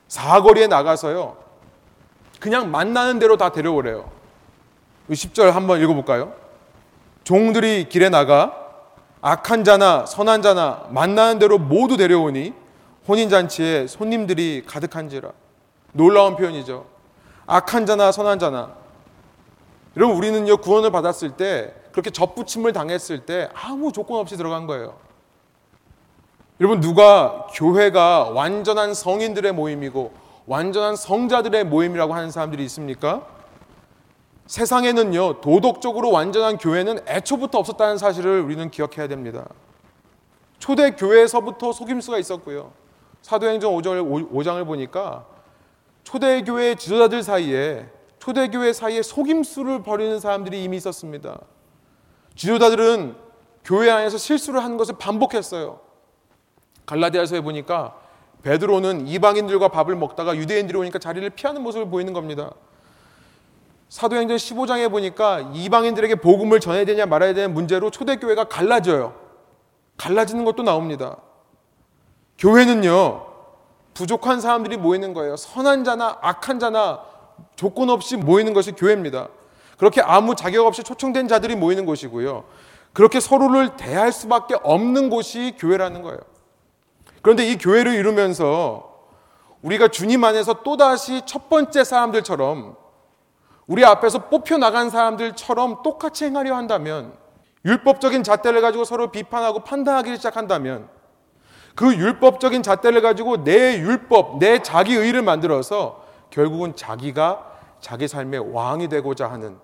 사거리에 0.07 0.67
나가서요, 0.67 1.37
그냥 2.39 2.71
만나는 2.71 3.19
대로 3.19 3.37
다 3.37 3.51
데려오래요. 3.51 4.11
10절 5.09 5.51
한번 5.51 5.81
읽어볼까요? 5.81 6.33
종들이 7.23 7.87
길에 7.89 8.09
나가 8.09 8.59
악한 9.21 9.63
자나 9.63 10.05
선한 10.05 10.41
자나 10.41 10.87
만나는 10.89 11.39
대로 11.39 11.57
모두 11.57 11.95
데려오니 11.95 12.53
혼인잔치에 13.07 13.87
손님들이 13.87 14.63
가득한지라. 14.65 15.31
놀라운 15.93 16.35
표현이죠. 16.35 16.92
악한 17.45 17.85
자나 17.85 18.11
선한 18.11 18.39
자나. 18.39 18.73
여러분, 19.95 20.17
우리는요, 20.17 20.57
구원을 20.57 20.91
받았을 20.91 21.31
때, 21.31 21.73
그렇게 21.91 22.09
접붙임을 22.09 22.73
당했을 22.73 23.25
때 23.25 23.49
아무 23.53 23.91
조건 23.91 24.19
없이 24.19 24.37
들어간 24.37 24.65
거예요. 24.65 24.95
여러분, 26.59 26.79
누가 26.79 27.47
교회가 27.53 28.29
완전한 28.29 28.93
성인들의 28.93 29.51
모임이고, 29.51 30.13
완전한 30.45 30.95
성자들의 30.95 31.65
모임이라고 31.65 32.13
하는 32.13 32.31
사람들이 32.31 32.63
있습니까? 32.65 33.27
세상에는요, 34.47 35.41
도덕적으로 35.41 36.11
완전한 36.11 36.57
교회는 36.57 37.07
애초부터 37.07 37.59
없었다는 37.59 37.97
사실을 37.97 38.41
우리는 38.41 38.69
기억해야 38.71 39.07
됩니다. 39.07 39.47
초대 40.59 40.91
교회에서부터 40.91 41.71
속임수가 41.71 42.17
있었고요. 42.19 42.71
사도행전 43.21 43.71
5장을, 43.71 44.31
5장을 44.31 44.65
보니까 44.65 45.25
초대교회 46.03 46.75
지도자들 46.75 47.23
사이에 47.23 47.89
초대교회 48.19 48.73
사이에 48.73 49.01
속임수를 49.01 49.83
벌이는 49.83 50.19
사람들이 50.19 50.63
이미 50.63 50.77
있었습니다. 50.77 51.39
지도자들은 52.35 53.15
교회 53.65 53.89
안에서 53.89 54.17
실수를 54.17 54.63
한 54.63 54.77
것을 54.77 54.95
반복했어요. 54.97 55.79
갈라디아서에 56.85 57.41
보니까 57.41 57.97
베드로는 58.43 59.07
이방인들과 59.07 59.69
밥을 59.69 59.95
먹다가 59.95 60.35
유대인들이 60.35 60.77
오니까 60.77 60.99
자리를 60.99 61.29
피하는 61.31 61.61
모습을 61.63 61.89
보이는 61.89 62.13
겁니다. 62.13 62.53
사도행전 63.89 64.37
15장에 64.37 64.89
보니까 64.89 65.51
이방인들에게 65.53 66.15
복음을 66.15 66.59
전해야 66.59 66.83
되냐 66.83 67.05
말아야 67.05 67.33
되는 67.33 67.53
문제로 67.53 67.89
초대교회가 67.89 68.45
갈라져요. 68.45 69.13
갈라지는 69.97 70.45
것도 70.45 70.63
나옵니다. 70.63 71.17
교회는요, 72.37 73.32
부족한 73.93 74.41
사람들이 74.41 74.77
모이는 74.77 75.13
거예요. 75.13 75.35
선한 75.35 75.83
자나 75.83 76.17
악한 76.21 76.59
자나 76.59 77.01
조건 77.55 77.89
없이 77.89 78.17
모이는 78.17 78.53
것이 78.53 78.71
교회입니다. 78.71 79.27
그렇게 79.77 80.01
아무 80.01 80.35
자격 80.35 80.65
없이 80.65 80.83
초청된 80.83 81.27
자들이 81.27 81.55
모이는 81.55 81.85
곳이고요. 81.85 82.45
그렇게 82.93 83.19
서로를 83.19 83.75
대할 83.75 84.11
수밖에 84.11 84.55
없는 84.61 85.09
곳이 85.09 85.55
교회라는 85.57 86.01
거예요. 86.03 86.19
그런데 87.21 87.45
이 87.49 87.57
교회를 87.57 87.93
이루면서 87.93 88.93
우리가 89.61 89.87
주님 89.87 90.23
안에서 90.23 90.61
또다시 90.63 91.21
첫 91.25 91.49
번째 91.49 91.83
사람들처럼 91.83 92.75
우리 93.65 93.85
앞에서 93.85 94.29
뽑혀 94.29 94.57
나간 94.57 94.89
사람들처럼 94.89 95.83
똑같이 95.83 96.25
행하려 96.25 96.55
한다면 96.55 97.13
율법적인 97.65 98.23
잣대를 98.23 98.61
가지고 98.61 98.83
서로 98.83 99.09
비판하고 99.09 99.61
판단하기 99.63 100.17
시작한다면 100.17 100.89
그 101.75 101.95
율법적인 101.95 102.61
잣대를 102.63 103.01
가지고 103.01 103.43
내 103.43 103.79
율법, 103.79 104.39
내 104.39 104.61
자기 104.61 104.93
의를 104.93 105.21
만들어서 105.21 106.03
결국은 106.29 106.75
자기가 106.75 107.51
자기 107.79 108.07
삶의 108.07 108.53
왕이 108.53 108.87
되고자 108.89 109.29
하는 109.29 109.57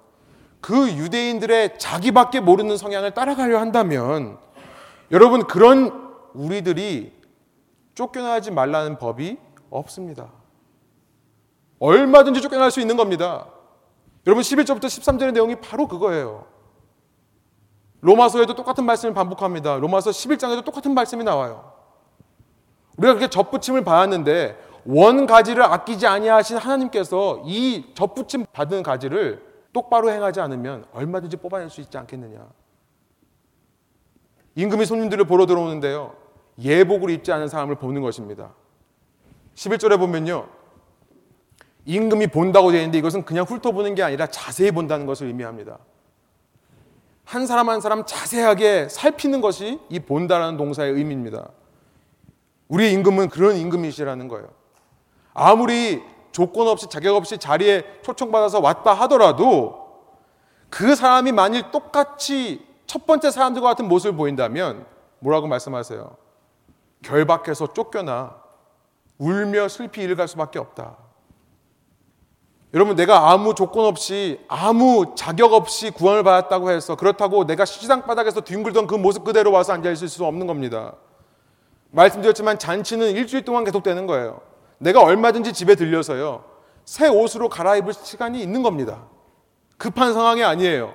그 0.62 0.90
유대인들의 0.92 1.80
자기밖에 1.80 2.40
모르는 2.42 2.78
성향을 2.78 3.14
따라가려 3.14 3.60
한다면 3.60 4.38
여러분 5.12 5.48
그런 5.48 6.14
우리들이 6.34 7.14
쫓겨나지 7.96 8.52
말라는 8.52 8.98
법이 8.98 9.38
없습니다. 9.70 10.30
얼마든지 11.80 12.42
쫓겨날 12.42 12.72
수 12.72 12.82
있는 12.82 12.98
겁니다. 12.98 13.48
여러분 14.28 14.42
11절부터 14.42 14.84
13절의 14.84 15.34
내용이 15.34 15.56
바로 15.56 15.88
그거예요. 15.88 16.46
로마서에도 18.02 18.54
똑같은 18.56 18.86
말씀을 18.86 19.14
반복합니다. 19.14 19.78
로마서 19.78 20.12
11장에도 20.12 20.64
똑같은 20.64 20.94
말씀이 20.94 21.24
나와요. 21.24 21.79
우리가 23.00 23.14
그렇게 23.14 23.30
접붙임을 23.30 23.84
받았는데 23.84 24.58
원 24.86 25.26
가지를 25.26 25.64
아끼지 25.64 26.06
아니하신 26.06 26.58
하나님께서 26.58 27.42
이 27.46 27.86
접붙임 27.94 28.46
받은 28.52 28.84
가지를 28.84 29.44
똑바로 29.72 30.12
행하지 30.12 30.42
않으면 30.42 30.86
얼마든지 30.94 31.38
뽑아낼 31.38 31.70
수 31.70 31.80
있지 31.82 31.98
않겠느냐. 31.98 32.46
임금이 34.56 34.86
손님들을 34.86 35.26
보러 35.26 35.46
들어오는데요. 35.46 36.16
예복을 36.60 37.10
입지 37.12 37.32
않은 37.32 37.48
사람을 37.48 37.76
보는 37.76 38.02
것입니다. 38.02 38.54
11절에 39.56 39.98
보면요. 39.98 40.48
임금이 41.86 42.28
본다고 42.28 42.72
되어 42.72 42.82
있는데 42.82 42.98
이것은 42.98 43.24
그냥 43.24 43.46
훑어보는 43.46 43.96
게 43.96 44.04
아니라 44.04 44.28
자세히 44.28 44.72
본다는 44.72 45.06
것을 45.06 45.28
의미합니다. 45.28 45.78
한 47.24 47.48
사람 47.48 47.70
한 47.70 47.80
사람 47.80 48.06
자세하게 48.06 48.90
살피는 48.90 49.40
것이 49.40 49.80
이 49.90 50.00
본다라는 50.00 50.58
동사의 50.58 50.94
의미입니다. 50.94 51.50
우리 52.70 52.94
임금은 52.94 53.30
그런 53.30 53.58
임금이시라는 53.58 54.28
거예요. 54.30 54.48
아무리 55.34 56.02
조건 56.32 56.68
없이 56.68 56.88
자격 56.88 57.16
없이 57.16 57.38
자리에 57.38 57.84
초청받아서 58.04 58.60
왔다 58.60 58.94
하더라도 58.94 59.90
그 60.70 60.96
사람이 60.96 61.32
만일 61.32 61.72
똑같이 61.72 62.66
첫 62.86 63.06
번째 63.06 63.32
사람들과 63.32 63.70
같은 63.70 63.88
모습을 63.88 64.16
보인다면 64.16 64.86
뭐라고 65.20 65.48
말씀하세요? 65.48 66.16
결박해서 67.02 67.74
쫓겨나 67.74 68.36
울며 69.18 69.68
슬피 69.68 70.02
일갈 70.02 70.28
수밖에 70.28 70.60
없다. 70.60 70.98
여러분, 72.76 72.96
내가 72.96 73.32
아무 73.32 73.56
조건 73.56 73.86
없이, 73.86 74.40
아무 74.48 75.16
자격 75.16 75.54
없이 75.54 75.90
구원을 75.90 76.24
받았다고 76.24 76.70
해서 76.70 76.96
그렇다고 76.96 77.48
내가 77.48 77.66
시장 77.66 78.04
바닥에서 78.06 78.42
뒹굴던 78.42 78.86
그 78.86 78.94
모습 78.94 79.24
그대로 79.24 79.52
와서 79.52 79.74
앉아있을 79.74 80.08
수 80.08 80.24
없는 80.24 80.46
겁니다. 80.46 80.94
말씀드렸지만 81.92 82.60
잔치는 82.60 83.12
일주일 83.12 83.44
동안 83.44 83.64
계속되는 83.64 84.06
거예요. 84.06 84.42
내가 84.78 85.02
얼마든지 85.02 85.54
집에 85.54 85.76
들려서요. 85.76 86.44
새 86.86 87.08
옷으로 87.08 87.50
갈아입을 87.50 87.94
시간이 87.94 88.42
있는 88.42 88.64
겁니다. 88.64 89.08
급한 89.78 90.14
상황이 90.14 90.44
아니에요. 90.44 90.94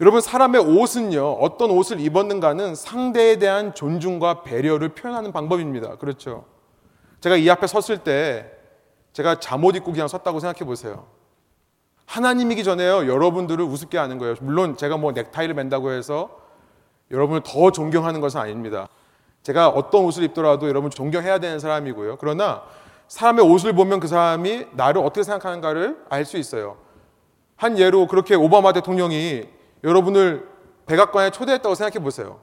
여러분, 0.00 0.20
사람의 0.20 0.62
옷은요, 0.62 1.32
어떤 1.32 1.70
옷을 1.70 2.00
입었는가는 2.00 2.74
상대에 2.74 3.36
대한 3.36 3.74
존중과 3.74 4.42
배려를 4.42 4.90
표현하는 4.90 5.32
방법입니다. 5.32 5.96
그렇죠. 5.96 6.46
제가 7.20 7.36
이 7.36 7.48
앞에 7.50 7.66
섰을 7.66 7.98
때 7.98 8.50
제가 9.12 9.40
잠옷 9.40 9.76
입고 9.76 9.92
그냥 9.92 10.08
섰다고 10.08 10.40
생각해 10.40 10.64
보세요. 10.64 11.06
하나님이기 12.06 12.64
전에요, 12.64 13.06
여러분들을 13.06 13.62
우습게 13.64 13.98
하는 13.98 14.18
거예요. 14.18 14.34
물론 14.40 14.76
제가 14.76 14.96
뭐 14.96 15.12
넥타이를 15.12 15.54
맨다고 15.54 15.90
해서 15.92 16.30
여러분을 17.10 17.42
더 17.44 17.70
존경하는 17.70 18.20
것은 18.20 18.40
아닙니다. 18.40 18.88
제가 19.42 19.68
어떤 19.68 20.04
옷을 20.04 20.22
입더라도 20.24 20.68
여러분 20.68 20.90
존경해야 20.90 21.38
되는 21.38 21.58
사람이고요. 21.58 22.16
그러나 22.18 22.62
사람의 23.08 23.44
옷을 23.44 23.72
보면 23.72 24.00
그 24.00 24.06
사람이 24.06 24.66
나를 24.72 25.00
어떻게 25.00 25.22
생각하는가를 25.22 26.04
알 26.08 26.24
수 26.24 26.36
있어요. 26.36 26.76
한 27.56 27.78
예로 27.78 28.06
그렇게 28.06 28.34
오바마 28.34 28.72
대통령이 28.72 29.48
여러분을 29.84 30.48
백악관에 30.86 31.30
초대했다고 31.30 31.74
생각해 31.74 32.02
보세요. 32.02 32.40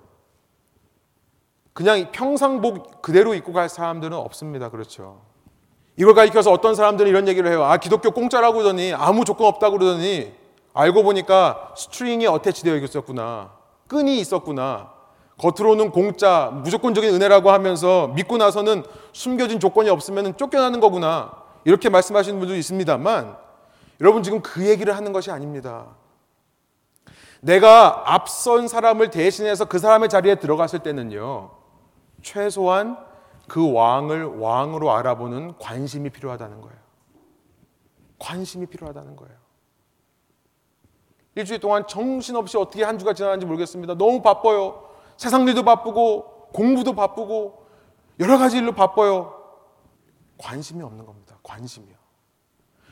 그냥 1.73 2.11
평상복 2.11 3.01
그대로 3.01 3.33
입고 3.35 3.53
갈 3.53 3.69
사람들은 3.69 4.17
없습니다. 4.17 4.69
그렇죠. 4.69 5.21
이걸 5.95 6.13
가리켜서 6.13 6.51
어떤 6.51 6.75
사람들은 6.75 7.09
이런 7.09 7.27
얘기를 7.27 7.49
해요. 7.49 7.63
아, 7.63 7.77
기독교 7.77 8.11
공짜라고 8.11 8.57
그러더니 8.57 8.93
아무 8.93 9.25
조건 9.25 9.47
없다고 9.47 9.77
그러더니 9.77 10.33
알고 10.73 11.03
보니까 11.03 11.73
string이 11.75 12.27
attach되어 12.27 12.75
있었구나. 12.77 13.51
끈이 13.87 14.19
있었구나. 14.19 14.91
겉으로는 15.37 15.91
공짜, 15.91 16.51
무조건적인 16.63 17.13
은혜라고 17.13 17.51
하면서 17.51 18.07
믿고 18.09 18.37
나서는 18.37 18.83
숨겨진 19.13 19.59
조건이 19.59 19.89
없으면 19.89 20.35
쫓겨나는 20.37 20.79
거구나. 20.79 21.31
이렇게 21.63 21.89
말씀하시는 21.89 22.39
분도 22.39 22.55
있습니다만 22.55 23.37
여러분 24.01 24.23
지금 24.23 24.41
그 24.41 24.67
얘기를 24.67 24.95
하는 24.95 25.13
것이 25.13 25.31
아닙니다. 25.31 25.87
내가 27.41 28.13
앞선 28.13 28.67
사람을 28.67 29.11
대신해서 29.11 29.65
그 29.65 29.79
사람의 29.79 30.09
자리에 30.09 30.35
들어갔을 30.35 30.79
때는요. 30.79 31.51
최소한 32.23 32.97
그 33.47 33.71
왕을 33.73 34.39
왕으로 34.39 34.91
알아보는 34.91 35.57
관심이 35.59 36.09
필요하다는 36.09 36.61
거예요. 36.61 36.77
관심이 38.19 38.65
필요하다는 38.65 39.15
거예요. 39.15 39.35
일주일 41.35 41.59
동안 41.59 41.85
정신없이 41.85 42.57
어떻게 42.57 42.83
한 42.83 42.97
주가 42.97 43.13
지나는지 43.13 43.45
모르겠습니다. 43.45 43.93
너무 43.95 44.23
바빠요. 44.23 44.86
세상 45.17 45.47
일도 45.47 45.63
바쁘고 45.63 46.49
공부도 46.53 46.93
바쁘고 46.93 47.67
여러 48.19 48.37
가지 48.37 48.57
일로 48.57 48.71
바빠요. 48.71 49.33
관심이 50.37 50.83
없는 50.83 51.05
겁니다. 51.05 51.37
관심이요. 51.43 51.95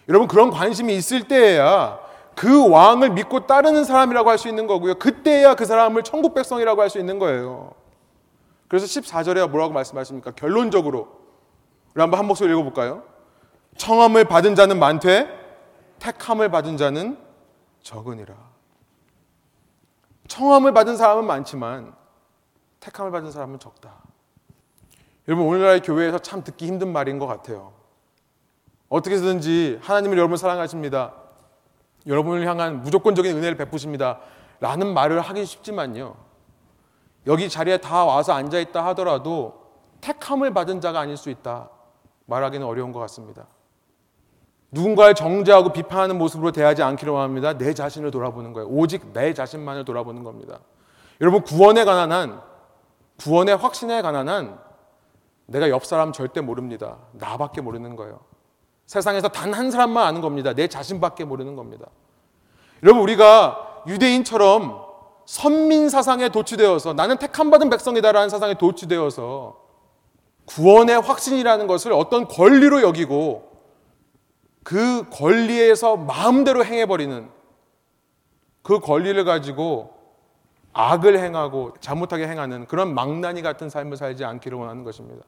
여러분 0.09 0.27
그런 0.27 0.49
관심이 0.51 0.95
있을 0.95 1.27
때에야 1.27 1.99
그 2.35 2.69
왕을 2.69 3.11
믿고 3.11 3.47
따르는 3.47 3.85
사람이라고 3.85 4.29
할 4.29 4.37
수 4.37 4.49
있는 4.49 4.67
거고요. 4.67 4.95
그때야 4.95 5.55
그 5.55 5.65
사람을 5.65 6.03
천국 6.03 6.33
백성이라고 6.33 6.81
할 6.81 6.89
수 6.89 6.99
있는 6.99 7.17
거예요. 7.17 7.73
그래서 8.67 8.85
14절에 8.85 9.47
뭐라고 9.49 9.73
말씀하십니까? 9.73 10.31
결론적으로 10.31 11.07
우리 11.93 12.01
한번 12.01 12.19
한 12.19 12.25
목소리 12.27 12.51
읽어볼까요? 12.51 13.03
청함을 13.77 14.25
받은 14.25 14.55
자는 14.55 14.79
많되 14.79 15.27
택함을 15.99 16.49
받은 16.49 16.77
자는 16.77 17.17
적으니라. 17.81 18.33
청함을 20.27 20.73
받은 20.73 20.97
사람은 20.97 21.25
많지만 21.25 21.93
택함을 22.85 23.11
받은 23.11 23.31
사람은 23.31 23.59
적다. 23.59 23.95
여러분 25.27 25.47
오늘날의 25.47 25.81
교회에서 25.81 26.19
참 26.19 26.43
듣기 26.43 26.67
힘든 26.67 26.93
말인 26.93 27.17
것 27.17 27.25
같아요. 27.25 27.73
어떻게 28.89 29.17
든지 29.17 29.79
하나님을 29.81 30.17
여러분 30.17 30.37
사랑하십니다. 30.37 31.13
여러분을 32.05 32.47
향한 32.47 32.83
무조건적인 32.83 33.35
은혜를 33.35 33.57
베푸십니다. 33.57 34.19
라는 34.59 34.93
말을 34.93 35.19
하기 35.19 35.45
쉽지만요. 35.45 36.15
여기 37.25 37.49
자리에 37.49 37.77
다 37.77 38.05
와서 38.05 38.33
앉아 38.33 38.59
있다 38.59 38.85
하더라도 38.87 39.65
택함을 40.01 40.53
받은 40.53 40.79
자가 40.79 40.99
아닐 40.99 41.17
수 41.17 41.31
있다. 41.31 41.69
말하기는 42.27 42.65
어려운 42.65 42.91
것 42.91 42.99
같습니다. 42.99 43.47
누군가를 44.69 45.15
정죄하고 45.15 45.73
비판하는 45.73 46.19
모습으로 46.19 46.51
대하지 46.51 46.83
않기로 46.83 47.17
합니다. 47.17 47.57
내 47.57 47.73
자신을 47.73 48.11
돌아보는 48.11 48.53
거예요. 48.53 48.67
오직 48.67 49.11
내 49.13 49.33
자신만을 49.33 49.85
돌아보는 49.85 50.23
겁니다. 50.23 50.59
여러분 51.21 51.41
구원에 51.41 51.83
관한 51.83 52.11
한 52.11 52.54
구원의 53.19 53.57
확신에 53.57 54.01
관한 54.01 54.27
한 54.29 54.59
내가 55.47 55.69
옆 55.69 55.85
사람 55.85 56.11
절대 56.11 56.41
모릅니다. 56.41 56.97
나밖에 57.13 57.61
모르는 57.61 57.95
거예요. 57.95 58.19
세상에서 58.85 59.29
단 59.29 59.53
한 59.53 59.71
사람만 59.71 60.05
아는 60.05 60.21
겁니다. 60.21 60.53
내 60.53 60.67
자신밖에 60.67 61.23
모르는 61.25 61.55
겁니다. 61.55 61.87
여러분 62.83 63.01
우리가 63.03 63.83
유대인처럼 63.87 64.83
선민 65.25 65.89
사상에 65.89 66.29
도취되어서 66.29 66.93
나는 66.93 67.17
택함 67.17 67.49
받은 67.49 67.69
백성이다라는 67.69 68.29
사상에 68.29 68.53
도취되어서 68.55 69.59
구원의 70.45 71.01
확신이라는 71.01 71.65
것을 71.67 71.93
어떤 71.93 72.27
권리로 72.27 72.81
여기고 72.83 73.51
그 74.63 75.09
권리에서 75.09 75.95
마음대로 75.97 76.63
행해버리는 76.63 77.29
그 78.61 78.79
권리를 78.79 79.23
가지고 79.25 79.94
악을 80.77 81.17
행하고 81.17 81.73
잘못하게 81.79 82.27
행하는 82.27 82.67
그런 82.67 82.93
망나니 82.93 83.41
같은 83.41 83.69
삶을 83.69 83.95
살지 83.95 84.25
않기를 84.25 84.57
원하는 84.57 84.83
것입니다. 84.83 85.23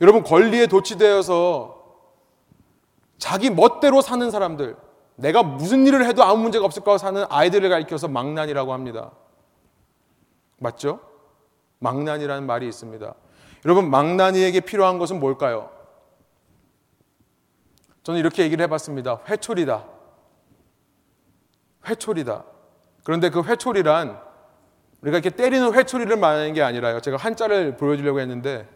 여러분 0.00 0.24
권리에 0.24 0.66
도취되어서 0.66 1.84
자기 3.16 3.48
멋대로 3.48 4.02
사는 4.02 4.28
사람들, 4.28 4.76
내가 5.14 5.44
무슨 5.44 5.86
일을 5.86 6.04
해도 6.04 6.24
아무 6.24 6.42
문제가 6.42 6.64
없을 6.64 6.82
거라고 6.82 6.98
사는 6.98 7.24
아이들을 7.30 7.70
가리켜서 7.70 8.08
망난이라고 8.08 8.72
합니다. 8.72 9.12
맞죠? 10.58 10.98
망난이라는 11.78 12.44
말이 12.44 12.66
있습니다. 12.66 13.14
여러분 13.64 13.88
망나니에게 13.88 14.60
필요한 14.60 14.98
것은 14.98 15.20
뭘까요? 15.20 15.70
저는 18.02 18.18
이렇게 18.18 18.42
얘기를 18.42 18.64
해봤습니다. 18.64 19.20
회초리다. 19.28 19.84
회초리다. 21.86 22.55
그런데 23.06 23.30
그 23.30 23.40
회초리란 23.40 24.20
우리가 25.00 25.18
이렇게 25.18 25.30
때리는 25.30 25.72
회초리를 25.72 26.16
말하는 26.16 26.54
게 26.54 26.62
아니라요. 26.62 27.00
제가 27.00 27.16
한자를 27.16 27.76
보여주려고 27.76 28.18
했는데 28.18 28.68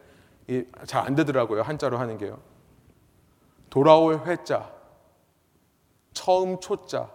잘 0.86 1.04
안 1.04 1.16
되더라고요. 1.16 1.62
한자로 1.62 1.98
하는 1.98 2.16
게요. 2.16 2.40
돌아올 3.70 4.24
회자, 4.28 4.72
처음 6.12 6.60
초자, 6.60 7.10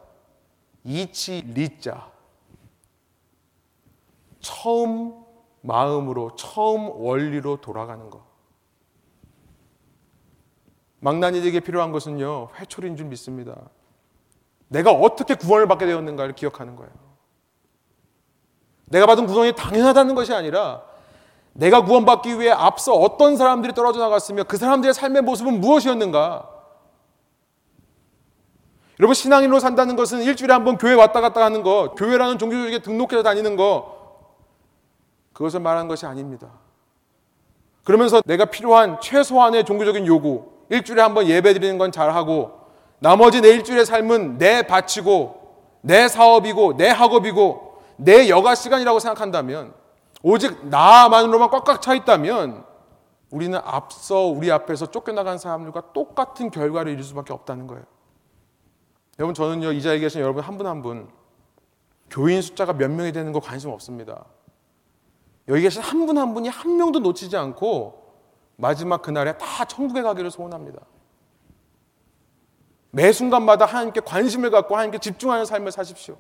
이치 0.83 1.41
리자. 1.53 2.11
처음 4.41 5.23
마음으로, 5.61 6.35
처음 6.35 6.89
원리로 6.89 7.61
돌아가는 7.61 8.09
것. 8.09 8.25
망나니에게 10.99 11.61
필요한 11.61 11.93
것은요, 11.93 12.49
회초리인 12.55 12.97
줄 12.97 13.05
믿습니다. 13.05 13.69
내가 14.67 14.91
어떻게 14.91 15.35
구원을 15.35 15.69
받게 15.69 15.85
되었는가를 15.85 16.35
기억하는 16.35 16.75
거예요. 16.75 17.04
내가 18.85 19.05
받은 19.05 19.25
구원이 19.27 19.53
당연하다는 19.53 20.15
것이 20.15 20.33
아니라 20.33 20.81
내가 21.53 21.83
구원받기 21.83 22.39
위해 22.39 22.51
앞서 22.51 22.93
어떤 22.93 23.37
사람들이 23.37 23.73
떨어져 23.73 23.99
나갔으며 23.99 24.43
그 24.43 24.57
사람들의 24.57 24.93
삶의 24.93 25.21
모습은 25.21 25.61
무엇이었는가? 25.61 26.49
여러분 28.99 29.13
신앙인으로 29.13 29.59
산다는 29.59 29.95
것은 29.95 30.21
일주일에 30.21 30.53
한 30.53 30.63
번 30.63 30.77
교회 30.77 30.93
왔다 30.93 31.19
갔다 31.21 31.43
하는 31.43 31.63
거, 31.63 31.95
교회라는 31.97 32.37
종교 32.37 32.55
조직에 32.55 32.79
등록해서 32.79 33.23
다니는 33.23 33.55
거 33.55 33.95
그것을 35.33 35.59
말하는 35.59 35.87
것이 35.87 36.05
아닙니다. 36.05 36.47
그러면서 37.83 38.21
내가 38.25 38.45
필요한 38.45 38.99
최소한의 39.01 39.65
종교적인 39.65 40.07
요구, 40.07 40.45
일주일에 40.69 41.01
한 41.01 41.13
번 41.13 41.27
예배 41.27 41.53
드리는 41.53 41.77
건 41.77 41.91
잘하고 41.91 42.51
나머지 42.99 43.41
내 43.41 43.49
일주일의 43.49 43.85
삶은 43.85 44.37
내 44.37 44.63
바치고 44.65 45.45
내 45.81 46.07
사업이고 46.07 46.77
내 46.77 46.89
학업이고 46.89 47.64
내 47.97 48.29
여가 48.29 48.55
시간이라고 48.55 48.99
생각한다면 48.99 49.73
오직 50.23 50.65
나만으로만 50.67 51.49
꽉꽉 51.49 51.81
차 51.81 51.93
있다면 51.93 52.65
우리는 53.31 53.59
앞서 53.63 54.21
우리 54.21 54.51
앞에서 54.51 54.87
쫓겨나간 54.91 55.37
사람들과 55.37 55.93
똑같은 55.93 56.49
결과를 56.51 56.91
이룰 56.93 57.03
수밖에 57.03 57.33
없다는 57.33 57.67
거예요. 57.67 57.83
여러분 59.19 59.33
저는요 59.33 59.71
이 59.71 59.81
자리에 59.81 59.99
계신 59.99 60.21
여러분 60.21 60.43
한 60.43 60.57
분 60.57 60.67
한 60.67 60.81
분 60.81 61.09
교인 62.09 62.41
숫자가 62.41 62.73
몇 62.73 62.89
명이 62.91 63.11
되는 63.11 63.31
거 63.31 63.39
관심 63.39 63.71
없습니다. 63.71 64.25
여기 65.47 65.61
계신 65.61 65.81
한 65.81 66.05
분 66.05 66.17
한 66.17 66.33
분이 66.33 66.49
한 66.49 66.77
명도 66.77 66.99
놓치지 66.99 67.35
않고 67.37 68.03
마지막 68.57 69.01
그날에 69.01 69.37
다 69.37 69.65
천국에 69.65 70.01
가기를 70.01 70.31
소원합니다. 70.31 70.79
매 72.91 73.11
순간마다 73.11 73.65
하나님께 73.65 74.01
관심을 74.01 74.49
갖고 74.51 74.75
하나님께 74.75 74.99
집중하는 74.99 75.45
삶을 75.45 75.71
사십시오. 75.71 76.15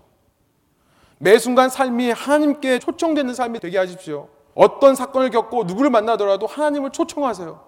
매 1.17 1.37
순간 1.39 1.69
삶이 1.69 2.11
하나님께 2.11 2.79
초청되는 2.79 3.33
삶이 3.33 3.59
되게 3.59 3.77
하십시오. 3.77 4.27
어떤 4.53 4.95
사건을 4.95 5.29
겪고 5.31 5.63
누구를 5.65 5.89
만나더라도 5.89 6.47
하나님을 6.47 6.91
초청하세요. 6.91 7.59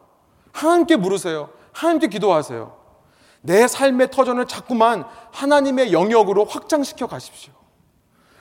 하나님께 0.54 0.96
물으세요. 0.98 1.50
하나님께 1.74 2.08
기도하세요. 2.08 2.76
내 3.42 3.68
삶의 3.68 4.12
터전을 4.12 4.46
자꾸만 4.48 5.06
하나님의 5.32 5.94
영역으로 5.94 6.46
확장시켜 6.46 7.08
가십시오. 7.08 7.54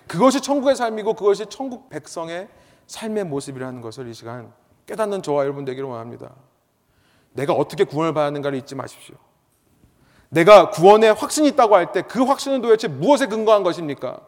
그것이 0.06 0.40
천국의 0.40 0.76
삶이고 0.76 1.14
그것이 1.14 1.46
천국 1.46 1.88
백성의 1.90 2.48
삶의 2.86 3.24
모습이라는 3.24 3.80
것을 3.80 4.08
이 4.08 4.14
시간 4.14 4.52
깨닫는 4.86 5.22
저와 5.22 5.42
여러분 5.44 5.64
되기를 5.64 5.88
원합니다. 5.88 6.32
내가 7.32 7.52
어떻게 7.52 7.84
구원을 7.84 8.14
받았는가를 8.14 8.58
잊지 8.58 8.74
마십시오. 8.74 9.16
내가 10.30 10.70
구원의 10.70 11.14
확신이 11.14 11.48
있다고 11.48 11.76
할 11.76 11.92
때 11.92 12.02
그 12.02 12.22
확신은 12.24 12.62
도대체 12.62 12.88
무엇에 12.88 13.26
근거한 13.26 13.62
것입니까? 13.62 14.20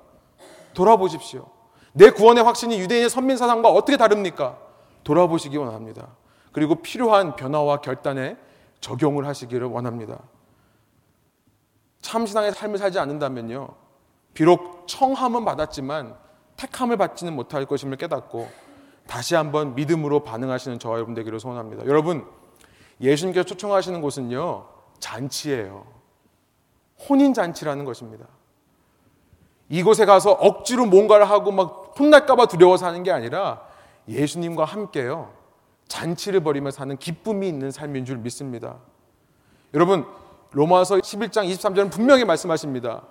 돌아보십시오. 0.78 1.50
내 1.92 2.10
구원의 2.10 2.44
확신이 2.44 2.78
유대인의 2.78 3.10
선민 3.10 3.36
사상과 3.36 3.68
어떻게 3.68 3.96
다릅니까? 3.96 4.56
돌아보시기 5.02 5.56
원합니다. 5.56 6.06
그리고 6.52 6.76
필요한 6.76 7.34
변화와 7.34 7.80
결단에 7.80 8.36
적용을 8.80 9.26
하시기를 9.26 9.66
원합니다. 9.66 10.20
참신앙의 12.00 12.52
삶을 12.52 12.78
살지 12.78 13.00
않는다면요. 13.00 13.70
비록 14.34 14.86
청함은 14.86 15.44
받았지만 15.44 16.14
택함을 16.56 16.96
받지는 16.96 17.34
못할 17.34 17.66
것임을 17.66 17.96
깨닫고 17.96 18.48
다시 19.08 19.34
한번 19.34 19.74
믿음으로 19.74 20.22
반응하시는 20.22 20.78
저와 20.78 20.94
여러분 20.94 21.14
되기를 21.14 21.40
소원합니다. 21.40 21.86
여러분, 21.86 22.24
예수님께서 23.00 23.44
초청하시는 23.44 24.00
곳은요, 24.00 24.68
잔치예요. 25.00 25.86
혼인 27.08 27.34
잔치라는 27.34 27.84
것입니다. 27.84 28.26
이곳에 29.68 30.04
가서 30.06 30.32
억지로 30.32 30.86
뭔가를 30.86 31.28
하고 31.28 31.52
막 31.52 31.94
혼날까봐 31.98 32.46
두려워서 32.46 32.86
하는 32.86 33.02
게 33.02 33.10
아니라 33.10 33.62
예수님과 34.08 34.64
함께요, 34.64 35.30
잔치를 35.88 36.40
벌이며 36.40 36.70
사는 36.70 36.96
기쁨이 36.96 37.48
있는 37.48 37.70
삶인 37.70 38.04
줄 38.04 38.18
믿습니다. 38.18 38.76
여러분, 39.74 40.06
로마서 40.52 40.96
11장 40.96 41.50
23절은 41.52 41.90
분명히 41.90 42.24
말씀하십니다. 42.24 43.02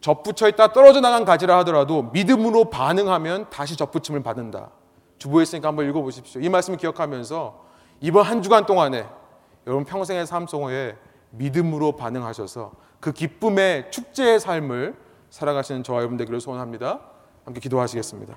접붙여 0.00 0.48
있다 0.48 0.72
떨어져 0.72 1.00
나간 1.00 1.26
가지라 1.26 1.58
하더라도 1.58 2.04
믿음으로 2.04 2.70
반응하면 2.70 3.50
다시 3.50 3.76
접붙임을 3.76 4.22
받는다. 4.22 4.70
주부에 5.18 5.42
있으니까 5.42 5.68
한번 5.68 5.86
읽어보십시오. 5.88 6.40
이 6.40 6.48
말씀을 6.48 6.78
기억하면서 6.78 7.60
이번 8.00 8.24
한 8.24 8.40
주간 8.40 8.64
동안에 8.64 9.06
여러분 9.66 9.84
평생의 9.84 10.26
삶 10.26 10.46
속에 10.46 10.96
믿음으로 11.30 11.92
반응하셔서 11.96 12.72
그 12.98 13.12
기쁨의 13.12 13.90
축제의 13.90 14.40
삶을 14.40 14.96
살아가시는 15.30 15.82
저와 15.82 16.00
여러분 16.00 16.16
되기를 16.16 16.40
소원합니다. 16.40 17.00
함께 17.44 17.60
기도하시겠습니다. 17.60 18.36